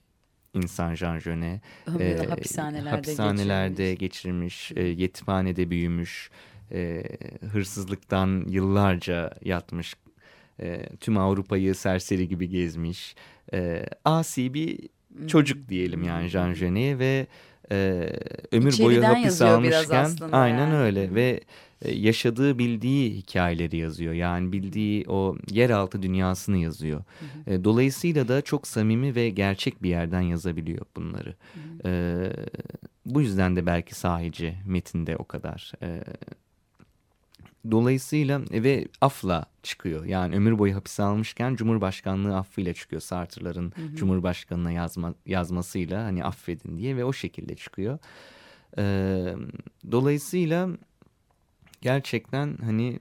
insan 0.54 0.96
Jean 0.96 1.20
Genet. 1.20 1.62
E, 2.00 2.26
hapishanelerde, 2.30 2.90
hapishanelerde 2.90 3.96
geçirmiş, 3.96 4.72
e, 4.76 4.84
yetimhanede 4.84 5.70
büyümüş, 5.70 6.30
e, 6.72 7.04
hırsızlıktan 7.52 8.46
yıllarca 8.48 9.32
yatmış, 9.44 9.96
e, 10.60 10.90
tüm 11.00 11.18
Avrupa'yı 11.18 11.76
serseri 11.76 12.28
gibi 12.28 12.50
gezmiş, 12.50 13.16
e, 13.54 13.86
asi 14.06 14.54
bir 14.54 14.80
çocuk 15.28 15.70
diyelim 15.70 16.04
yani 16.04 16.28
Jean 16.28 16.54
Genet 16.54 17.00
ve 17.00 17.28
e, 17.72 18.10
ömür 18.52 18.72
İçeriden 18.72 18.86
boyu 18.86 19.08
hapis 19.08 19.42
almışken 19.42 20.10
aynen 20.32 20.68
yani. 20.68 20.76
öyle 20.76 21.16
ve 21.16 21.42
yaşadığı 21.86 22.60
bildiği 22.60 23.12
hikayeleri 23.12 23.78
yazıyor. 23.78 24.14
Yani 24.14 24.52
bildiği 24.52 25.06
o 25.08 25.38
yeraltı 25.52 26.02
dünyasını 26.02 26.58
yazıyor. 26.58 27.04
Hı 27.46 27.52
hı. 27.52 27.64
Dolayısıyla 27.64 28.28
da 28.28 28.42
çok 28.42 28.68
samimi 28.68 29.16
ve 29.16 29.30
gerçek 29.30 29.84
bir 29.84 29.90
yerden 29.90 30.22
yazabiliyor 30.22 30.86
bunları. 30.96 31.36
Hı 31.54 31.60
hı. 31.60 31.90
E, 31.90 32.34
bu 33.06 33.22
yüzden 33.22 33.56
de 33.56 33.66
belki 33.66 33.96
sahici 33.96 34.56
metinde 34.66 35.18
o 35.18 35.24
kadar. 35.24 35.74
E, 35.82 36.04
dolayısıyla 37.72 38.42
ve 38.52 38.88
afla 39.02 39.46
çıkıyor. 39.64 40.06
Yani 40.06 40.36
ömür 40.36 40.60
boyu 40.60 40.76
hapis 40.76 41.00
almışken 41.00 41.56
Cumhurbaşkanlığı 41.56 42.38
affıyla 42.38 42.74
çıkıyor. 42.74 43.02
Sartırların 43.02 43.74
hı 43.76 43.82
hı. 43.82 43.96
Cumhurbaşkanına 43.96 44.72
yazma, 44.72 45.14
yazmasıyla 45.26 46.04
hani 46.04 46.24
affedin 46.24 46.78
diye 46.78 46.98
ve 46.98 47.06
o 47.06 47.14
şekilde 47.14 47.56
çıkıyor. 47.56 48.00
E, 48.78 48.84
dolayısıyla 49.92 50.70
gerçekten 51.82 52.58
hani 52.66 53.00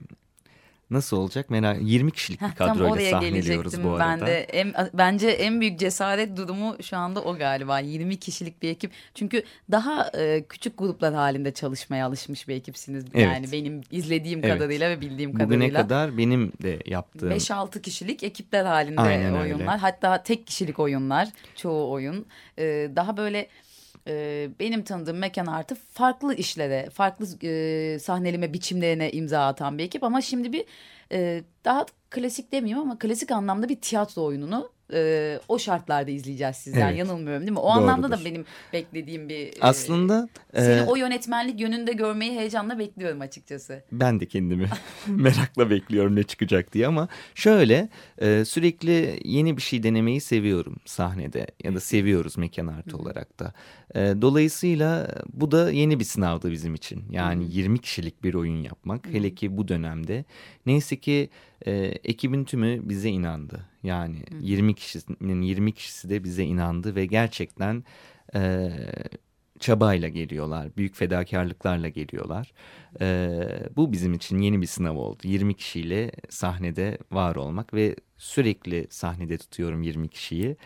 nasıl 0.91 1.17
olacak 1.17 1.49
merak 1.49 1.77
20 1.81 2.11
kişilik 2.11 2.41
bir 2.41 2.55
kadroyla 2.55 3.11
sahneliyoruz 3.11 3.83
bu 3.83 3.89
arada. 3.89 4.21
Ben 4.21 4.27
de 4.27 4.39
en, 4.39 4.73
bence 4.93 5.29
en 5.29 5.61
büyük 5.61 5.79
cesaret 5.79 6.37
durumu 6.37 6.75
şu 6.83 6.97
anda 6.97 7.23
o 7.23 7.37
galiba 7.37 7.79
20 7.79 8.17
kişilik 8.17 8.61
bir 8.61 8.69
ekip. 8.69 8.91
Çünkü 9.15 9.43
daha 9.71 10.11
e, 10.17 10.43
küçük 10.49 10.77
gruplar 10.77 11.13
halinde 11.13 11.53
çalışmaya 11.53 12.05
alışmış 12.05 12.47
bir 12.47 12.55
ekipsiniz. 12.55 13.05
Evet. 13.13 13.25
Yani 13.25 13.51
benim 13.51 13.81
izlediğim 13.91 14.39
evet. 14.39 14.53
kadarıyla 14.53 14.89
ve 14.89 15.01
bildiğim 15.01 15.33
Bugüne 15.33 15.45
kadarıyla. 15.45 15.67
Bugüne 15.67 15.81
kadar 15.81 16.17
benim 16.17 16.51
de 16.63 16.79
yaptığım 16.85 17.31
5-6 17.31 17.81
kişilik 17.81 18.23
ekipler 18.23 18.65
halinde 18.65 19.01
Aynen 19.01 19.33
oyunlar. 19.33 19.73
Öyle. 19.73 19.81
Hatta 19.81 20.23
tek 20.23 20.47
kişilik 20.47 20.79
oyunlar 20.79 21.27
çoğu 21.55 21.91
oyun. 21.91 22.25
E, 22.57 22.91
daha 22.95 23.17
böyle 23.17 23.47
benim 24.59 24.83
tanıdığım 24.83 25.17
mekan 25.17 25.45
artı 25.45 25.75
farklı 25.75 26.35
işlere, 26.35 26.89
farklı 26.89 27.47
e, 27.47 27.99
sahneleme 27.99 28.53
biçimlerine 28.53 29.11
imza 29.11 29.47
atan 29.47 29.77
bir 29.77 29.83
ekip. 29.83 30.03
Ama 30.03 30.21
şimdi 30.21 30.53
bir 30.53 30.65
e, 31.11 31.43
daha 31.65 31.85
klasik 32.09 32.51
demeyeyim 32.51 32.79
ama 32.79 32.99
klasik 32.99 33.31
anlamda 33.31 33.69
bir 33.69 33.81
tiyatro 33.81 34.23
oyununu 34.23 34.71
e, 34.93 35.39
o 35.47 35.59
şartlarda 35.59 36.11
izleyeceğiz 36.11 36.55
sizden. 36.55 36.87
Evet. 36.87 36.99
Yanılmıyorum 36.99 37.41
değil 37.41 37.51
mi? 37.51 37.59
O 37.59 37.63
Doğrudur. 37.63 37.81
anlamda 37.81 38.11
da 38.11 38.25
benim 38.25 38.45
beklediğim 38.73 39.29
bir... 39.29 39.53
Aslında... 39.61 40.29
E, 40.53 40.61
seni 40.61 40.79
e, 40.79 40.83
o 40.85 40.95
yönetmenlik 40.95 41.59
yönünde 41.59 41.93
görmeyi 41.93 42.39
heyecanla 42.39 42.79
bekliyorum 42.79 43.21
açıkçası. 43.21 43.83
Ben 43.91 44.19
de 44.19 44.25
kendimi 44.25 44.69
merakla 45.07 45.69
bekliyorum 45.69 46.15
ne 46.15 46.23
çıkacak 46.23 46.73
diye 46.73 46.87
ama 46.87 47.07
şöyle 47.35 47.89
e, 48.17 48.45
sürekli 48.45 49.19
yeni 49.25 49.57
bir 49.57 49.61
şey 49.61 49.83
denemeyi 49.83 50.21
seviyorum 50.21 50.75
sahnede 50.85 51.47
ya 51.63 51.75
da 51.75 51.79
seviyoruz 51.79 52.37
mekan 52.37 52.67
artı 52.67 52.97
olarak 52.97 53.39
da. 53.39 53.53
E, 53.95 53.99
dolayısıyla 54.21 55.07
bu 55.33 55.51
da 55.51 55.71
yeni 55.71 55.99
bir 55.99 56.05
sınavdı 56.05 56.51
bizim 56.51 56.75
için. 56.75 57.03
Yani 57.11 57.45
20 57.49 57.79
kişilik 57.79 58.23
bir 58.23 58.33
oyun 58.33 58.63
yapmak 58.63 59.07
hele 59.07 59.35
ki 59.35 59.57
bu 59.57 59.67
dönemde. 59.67 60.25
Neyse 60.65 60.95
ki 60.95 61.29
e, 61.65 61.71
ekibin 62.03 62.43
tümü 62.43 62.89
bize 62.89 63.09
inandı. 63.09 63.65
Yani 63.83 64.17
Hı. 64.17 64.35
20 64.41 64.75
kişinin 64.75 65.41
20 65.41 65.73
kişisi 65.73 66.09
de 66.09 66.23
bize 66.23 66.43
inandı 66.43 66.95
ve 66.95 67.05
gerçekten 67.05 67.83
e, 68.35 68.69
çabayla 69.59 70.09
geliyorlar. 70.09 70.67
Büyük 70.77 70.95
fedakarlıklarla 70.95 71.89
geliyorlar. 71.89 72.53
E, 73.01 73.29
bu 73.75 73.91
bizim 73.91 74.13
için 74.13 74.39
yeni 74.39 74.61
bir 74.61 74.67
sınav 74.67 74.95
oldu. 74.95 75.19
20 75.23 75.53
kişiyle 75.53 76.11
sahnede 76.29 76.97
var 77.11 77.35
olmak 77.35 77.73
ve 77.73 77.95
sürekli 78.17 78.87
sahnede 78.89 79.37
tutuyorum 79.37 79.81
20 79.81 80.07
kişiyi. 80.07 80.57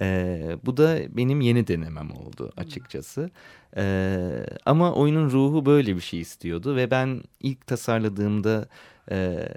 E, 0.00 0.38
bu 0.64 0.76
da 0.76 0.98
benim 1.16 1.40
yeni 1.40 1.66
denemem 1.66 2.10
oldu 2.10 2.52
açıkçası. 2.56 3.30
E, 3.76 4.46
ama 4.66 4.94
oyunun 4.94 5.30
ruhu 5.30 5.66
böyle 5.66 5.96
bir 5.96 6.00
şey 6.00 6.20
istiyordu 6.20 6.76
ve 6.76 6.90
ben 6.90 7.22
ilk 7.40 7.66
tasarladığımda... 7.66 8.68
E, 9.10 9.48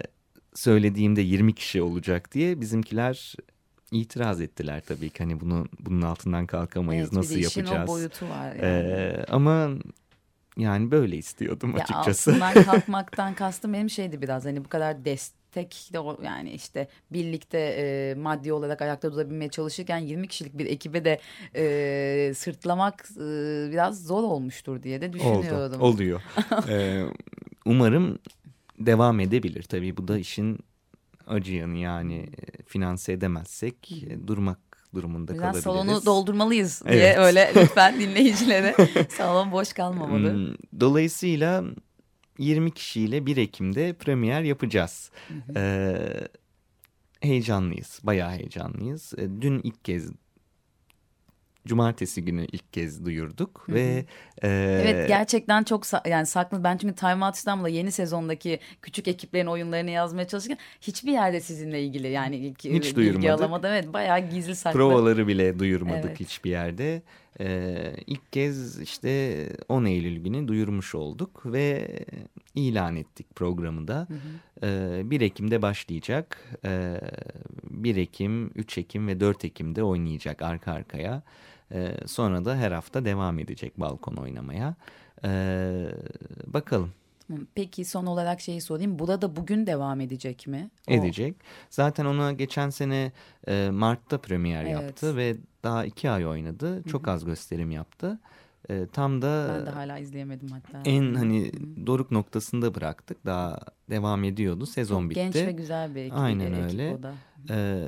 söylediğimde 0.55 1.21
20 1.21 1.53
kişi 1.53 1.81
olacak 1.81 2.31
diye 2.31 2.61
bizimkiler 2.61 3.35
itiraz 3.91 4.41
ettiler 4.41 4.81
tabii 4.87 5.09
ki 5.09 5.23
hani 5.23 5.39
bunu 5.39 5.67
bunun 5.79 6.01
altından 6.01 6.45
kalkamayız 6.45 7.07
evet, 7.07 7.13
nasıl 7.13 7.35
yapacağız. 7.35 7.89
o 7.89 7.93
boyutu 7.93 8.29
var 8.29 8.55
yani. 8.55 8.61
Ee, 8.61 9.25
ama 9.29 9.69
yani 10.57 10.91
böyle 10.91 11.17
istiyordum 11.17 11.75
ya 11.77 11.83
açıkçası. 11.83 12.31
Altından 12.31 12.63
kalkmaktan 12.65 13.33
kastım 13.33 13.73
benim 13.73 13.89
şeydi 13.89 14.21
biraz 14.21 14.45
hani 14.45 14.65
bu 14.65 14.69
kadar 14.69 15.05
destek 15.05 15.89
de 15.93 16.25
yani 16.25 16.51
işte 16.51 16.87
birlikte 17.11 17.59
e, 17.59 18.15
maddi 18.15 18.53
olarak 18.53 18.81
ayakta 18.81 19.13
durabilmeye 19.13 19.49
çalışırken 19.49 19.97
20 19.97 20.27
kişilik 20.27 20.57
bir 20.57 20.65
ekibe 20.65 21.05
de 21.05 21.19
e, 21.55 22.33
sırtlamak 22.33 23.09
e, 23.15 23.25
biraz 23.71 24.03
zor 24.05 24.23
olmuştur 24.23 24.83
diye 24.83 25.01
de 25.01 25.13
düşünüyordum. 25.13 25.81
Oldu, 25.81 25.93
oluyor. 25.93 26.21
ee, 26.69 27.03
umarım 27.65 28.19
devam 28.79 29.19
edebilir. 29.19 29.63
Tabii 29.63 29.97
bu 29.97 30.07
da 30.07 30.17
işin 30.17 30.59
acı 31.27 31.53
yanı 31.53 31.77
yani 31.77 32.15
e, 32.17 32.63
finanse 32.63 33.13
edemezsek 33.13 33.91
e, 33.91 34.27
durmak 34.27 34.59
durumunda 34.93 35.33
Biraz 35.33 35.41
kalabiliriz. 35.41 35.63
salonu 35.63 36.05
doldurmalıyız 36.05 36.81
diye 36.89 37.03
evet. 37.03 37.17
öyle 37.17 37.51
lütfen 37.55 37.99
dinleyicilere 37.99 38.75
salon 39.09 39.51
boş 39.51 39.73
kalmamalı. 39.73 40.33
Hmm, 40.33 40.55
dolayısıyla 40.79 41.63
20 42.39 42.71
kişiyle 42.71 43.25
1 43.25 43.37
Ekim'de 43.37 43.93
premier 43.93 44.41
yapacağız. 44.41 45.11
Ee, 45.55 45.97
heyecanlıyız, 47.21 47.99
bayağı 48.03 48.31
heyecanlıyız. 48.31 49.13
E, 49.17 49.41
dün 49.41 49.61
ilk 49.63 49.85
kez 49.85 50.11
cumartesi 51.65 52.25
günü 52.25 52.45
ilk 52.45 52.73
kez 52.73 53.05
duyurduk 53.05 53.63
Hı 53.65 53.71
-hı. 53.71 53.75
ve 53.75 54.05
e... 54.43 54.47
evet 54.85 55.07
gerçekten 55.07 55.63
çok 55.63 55.85
sa 55.85 56.03
yani 56.07 56.25
saklı 56.25 56.63
ben 56.63 56.77
çünkü 56.77 56.95
Time 56.95 57.25
Out 57.25 57.35
İstanbul'da 57.35 57.69
yeni 57.69 57.91
sezondaki 57.91 58.59
küçük 58.81 59.07
ekiplerin 59.07 59.47
oyunlarını 59.47 59.89
yazmaya 59.89 60.27
çalışırken 60.27 60.57
hiçbir 60.81 61.11
yerde 61.11 61.41
sizinle 61.41 61.83
ilgili 61.83 62.07
yani 62.07 62.35
ilk 62.35 62.63
hiç 62.63 62.97
bilgi 62.97 63.31
alamadım 63.31 63.71
evet 63.71 63.93
bayağı 63.93 64.29
gizli 64.29 64.55
saklı 64.55 64.79
provaları 64.79 65.27
bile 65.27 65.59
duyurmadık 65.59 66.05
evet. 66.05 66.19
hiçbir 66.19 66.49
yerde 66.49 67.01
ee, 67.39 67.95
ilk 68.07 68.31
kez 68.31 68.81
işte 68.81 69.49
10 69.69 69.85
Eylül 69.85 70.23
günü 70.23 70.47
duyurmuş 70.47 70.95
olduk 70.95 71.41
ve 71.45 71.87
ilan 72.55 72.95
ettik 72.95 73.35
programı 73.35 73.87
da. 73.87 74.07
Hı 74.09 74.13
hı. 74.13 74.99
Ee, 74.99 75.09
1 75.11 75.21
Ekim'de 75.21 75.61
başlayacak. 75.61 76.37
Ee, 76.65 77.01
1 77.69 77.95
Ekim, 77.95 78.51
3 78.55 78.77
Ekim 78.77 79.07
ve 79.07 79.19
4 79.19 79.45
Ekim'de 79.45 79.83
oynayacak 79.83 80.41
arka 80.41 80.71
arkaya. 80.71 81.21
Ee, 81.71 81.97
sonra 82.05 82.45
da 82.45 82.55
her 82.55 82.71
hafta 82.71 83.05
devam 83.05 83.39
edecek 83.39 83.79
balkon 83.79 84.15
oynamaya. 84.15 84.75
Ee, 85.23 85.87
bakalım. 86.47 86.91
Peki 87.55 87.85
son 87.85 88.05
olarak 88.05 88.41
şeyi 88.41 88.61
sorayım. 88.61 88.99
Bu 88.99 89.07
da 89.07 89.35
bugün 89.35 89.67
devam 89.67 90.01
edecek 90.01 90.47
mi? 90.47 90.69
O... 90.89 90.93
Edecek. 90.93 91.35
Zaten 91.69 92.05
ona 92.05 92.31
geçen 92.31 92.69
sene 92.69 93.11
e, 93.47 93.69
Mart'ta 93.71 94.17
premier 94.17 94.65
evet. 94.65 94.71
yaptı 94.71 95.17
ve 95.17 95.35
daha 95.63 95.85
iki 95.85 96.09
ay 96.09 96.27
oynadı. 96.27 96.83
Çok 96.83 97.07
Hı 97.07 97.11
-hı. 97.11 97.13
az 97.13 97.25
gösterim 97.25 97.71
yaptı. 97.71 98.19
E, 98.69 98.87
tam 98.93 99.21
da 99.21 99.55
ben 99.57 99.65
de 99.65 99.69
hala 99.69 99.97
izleyemedim 99.97 100.49
hatta. 100.49 100.81
En 100.89 101.13
hani 101.15 101.45
Hı 101.45 101.49
-hı. 101.49 101.87
doruk 101.87 102.11
noktasında 102.11 102.75
bıraktık. 102.75 103.25
Daha 103.25 103.59
devam 103.89 104.23
ediyordu. 104.23 104.65
Sezon 104.65 105.01
Çok 105.01 105.09
bitti. 105.09 105.21
Genç 105.21 105.35
ve 105.35 105.51
güzel 105.51 105.95
bir 105.95 106.01
ekip. 106.01 106.17
Aynen 106.17 106.53
ekip 106.53 106.63
öyle. 106.63 106.95
O 106.99 107.03
da. 107.03 107.13
E, 107.49 107.87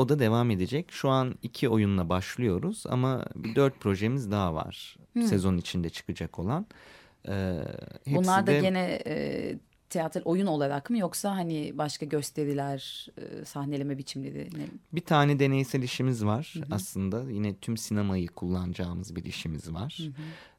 o 0.00 0.08
da 0.08 0.18
devam 0.18 0.50
edecek. 0.50 0.92
Şu 0.92 1.08
an 1.08 1.34
iki 1.42 1.68
oyunla 1.68 2.08
başlıyoruz 2.08 2.84
ama 2.88 3.24
dört 3.56 3.80
projemiz 3.80 4.30
daha 4.30 4.54
var. 4.54 4.96
Hı. 5.16 5.22
Sezon 5.22 5.56
içinde 5.56 5.90
çıkacak 5.90 6.38
olan. 6.38 6.66
Ee, 7.28 7.58
Bunlar 8.06 8.46
da 8.46 8.50
de, 8.52 8.60
gene 8.60 9.02
e, 9.06 9.54
tiyatral 9.90 10.22
oyun 10.24 10.46
olarak 10.46 10.90
mı 10.90 10.98
yoksa 10.98 11.36
hani 11.36 11.72
başka 11.78 12.06
gösteriler, 12.06 13.06
e, 13.18 13.44
sahneleme 13.44 13.98
biçimleri? 13.98 14.48
Ne? 14.58 14.66
Bir 14.92 15.00
tane 15.00 15.38
deneysel 15.38 15.82
işimiz 15.82 16.24
var 16.24 16.54
hı 16.56 16.60
hı. 16.60 16.64
aslında. 16.70 17.30
Yine 17.30 17.54
tüm 17.54 17.76
sinemayı 17.76 18.28
kullanacağımız 18.28 19.16
bir 19.16 19.24
işimiz 19.24 19.74
var. 19.74 19.98
Hı 20.00 20.06
hı. 20.06 20.12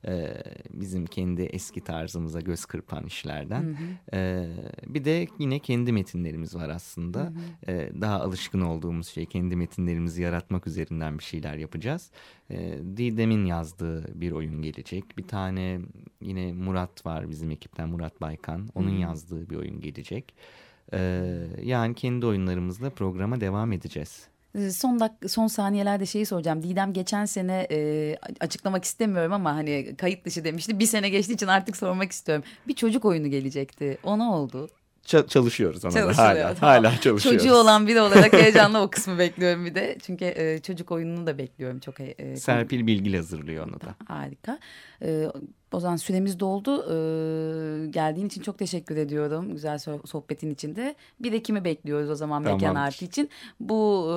Ee, 0.07 0.43
bizim 0.69 1.05
kendi 1.05 1.41
eski 1.41 1.81
tarzımıza 1.81 2.39
göz 2.39 2.65
kırpan 2.65 3.05
işlerden. 3.05 3.63
Hı 3.63 3.69
hı. 3.69 4.17
Ee, 4.17 4.49
bir 4.85 5.05
de 5.05 5.27
yine 5.39 5.59
kendi 5.59 5.91
metinlerimiz 5.93 6.55
var 6.55 6.69
aslında. 6.69 7.19
Hı 7.19 7.23
hı. 7.25 7.71
Ee, 7.71 7.91
daha 8.01 8.21
alışkın 8.21 8.61
olduğumuz 8.61 9.07
şey 9.07 9.25
kendi 9.25 9.55
metinlerimizi 9.55 10.21
yaratmak 10.21 10.67
üzerinden 10.67 11.19
bir 11.19 11.23
şeyler 11.23 11.55
yapacağız. 11.55 12.11
Ee, 12.51 12.79
Didem'in 12.97 13.45
yazdığı 13.45 14.21
bir 14.21 14.31
oyun 14.31 14.61
gelecek. 14.61 15.17
Bir 15.17 15.27
tane 15.27 15.79
yine 16.21 16.53
Murat 16.53 17.05
var 17.05 17.29
bizim 17.29 17.51
ekipten 17.51 17.89
Murat 17.89 18.21
Baykan. 18.21 18.69
Onun 18.75 18.95
hı. 18.95 19.01
yazdığı 19.01 19.49
bir 19.49 19.55
oyun 19.55 19.81
gelecek. 19.81 20.33
Ee, 20.93 21.23
yani 21.63 21.95
kendi 21.95 22.25
oyunlarımızla 22.25 22.89
programa 22.89 23.41
devam 23.41 23.71
edeceğiz. 23.71 24.27
Ee, 24.55 24.71
son 24.71 24.99
dak 24.99 25.11
son 25.27 25.47
saniyelerde 25.47 26.05
şeyi 26.05 26.25
soracağım. 26.25 26.63
Didem 26.63 26.93
geçen 26.93 27.25
sene 27.25 27.67
e, 27.71 28.17
açıklamak 28.39 28.83
istemiyorum 28.83 29.33
ama 29.33 29.55
hani 29.55 29.95
kayıt 29.97 30.25
dışı 30.25 30.43
demişti. 30.43 30.79
Bir 30.79 30.85
sene 30.85 31.09
geçtiği 31.09 31.33
için 31.33 31.47
artık 31.47 31.77
sormak 31.77 32.11
istiyorum. 32.11 32.43
Bir 32.67 32.73
çocuk 32.73 33.05
oyunu 33.05 33.27
gelecekti. 33.27 33.97
O 34.03 34.19
ne 34.19 34.23
oldu? 34.23 34.69
Çalışıyoruz 35.05 35.85
ona 35.85 35.93
da 35.93 36.17
hala, 36.17 36.61
hala 36.61 37.01
çalışıyoruz. 37.01 37.41
Çocuğu 37.43 37.55
olan 37.55 37.87
biri 37.87 38.01
olarak 38.01 38.33
heyecanla 38.41 38.81
o 38.81 38.89
kısmı 38.89 39.19
bekliyorum 39.19 39.65
bir 39.65 39.75
de. 39.75 39.97
Çünkü 40.05 40.25
e, 40.25 40.59
çocuk 40.61 40.91
oyununu 40.91 41.27
da 41.27 41.37
bekliyorum 41.37 41.79
çok. 41.79 41.99
E, 41.99 42.35
Serpil 42.35 42.87
Bilgili 42.87 43.17
hazırlıyor 43.17 43.67
onu 43.67 43.81
da. 43.81 43.95
Harika. 44.07 44.59
E, 45.03 45.25
o 45.73 45.79
zaman 45.79 45.95
süremiz 45.95 46.39
doldu. 46.39 46.85
Ee, 46.85 47.87
geldiğin 47.87 48.27
için 48.27 48.41
çok 48.41 48.57
teşekkür 48.57 48.97
ediyorum. 48.97 49.53
Güzel 49.53 49.79
sohbetin 50.05 50.49
içinde. 50.49 50.95
Bir 51.19 51.33
Ekim'i 51.33 51.63
bekliyoruz 51.63 52.09
o 52.09 52.15
zaman 52.15 52.43
Tamamdır. 52.43 52.65
Mekan 52.65 52.81
Artı 52.81 53.05
için. 53.05 53.29
Bu 53.59 54.11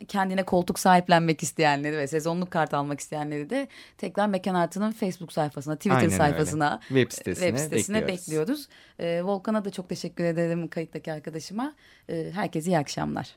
e, 0.00 0.04
kendine 0.06 0.42
koltuk 0.42 0.78
sahiplenmek 0.78 1.42
isteyenleri 1.42 1.98
ve 1.98 2.06
sezonluk 2.06 2.50
kart 2.50 2.74
almak 2.74 3.00
isteyenleri 3.00 3.50
de 3.50 3.68
tekrar 3.98 4.26
Mekan 4.26 4.54
Artı'nın 4.54 4.92
Facebook 4.92 5.32
sayfasına, 5.32 5.76
Twitter 5.76 5.96
Aynen 5.96 6.08
sayfasına, 6.16 6.80
öyle. 6.90 7.04
web 7.04 7.12
sitesine, 7.18 7.46
web 7.46 7.58
sitesine 7.58 7.96
bekliyoruz. 7.96 8.26
bekliyoruz. 8.26 8.68
Ee, 9.00 9.22
Volkan'a 9.24 9.64
da 9.64 9.70
çok 9.70 9.88
teşekkür 9.88 10.24
ederim 10.24 10.68
kayıttaki 10.68 11.12
arkadaşıma. 11.12 11.74
Ee, 12.08 12.30
herkese 12.34 12.70
iyi 12.70 12.78
akşamlar. 12.78 13.36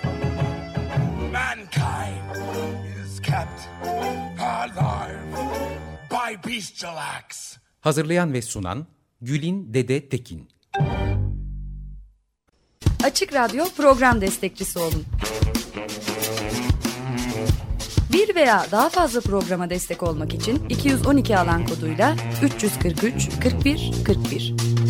Kept 3.41 3.69
alive 4.39 5.19
by 6.11 6.49
bestial. 6.49 6.97
Hazırlayan 7.81 8.33
ve 8.33 8.41
sunan 8.41 8.85
Gülin 9.21 9.73
Dede 9.73 10.09
Tekin. 10.09 10.49
Açık 13.03 13.33
Radyo 13.33 13.65
program 13.77 14.21
destekçisi 14.21 14.79
olun. 14.79 15.05
Bir 18.13 18.35
veya 18.35 18.65
daha 18.71 18.89
fazla 18.89 19.21
programa 19.21 19.69
destek 19.69 20.03
olmak 20.03 20.33
için 20.33 20.69
212 20.69 21.37
alan 21.37 21.67
koduyla 21.67 22.15
343 22.43 23.29
41 23.43 23.91
41. 24.05 24.80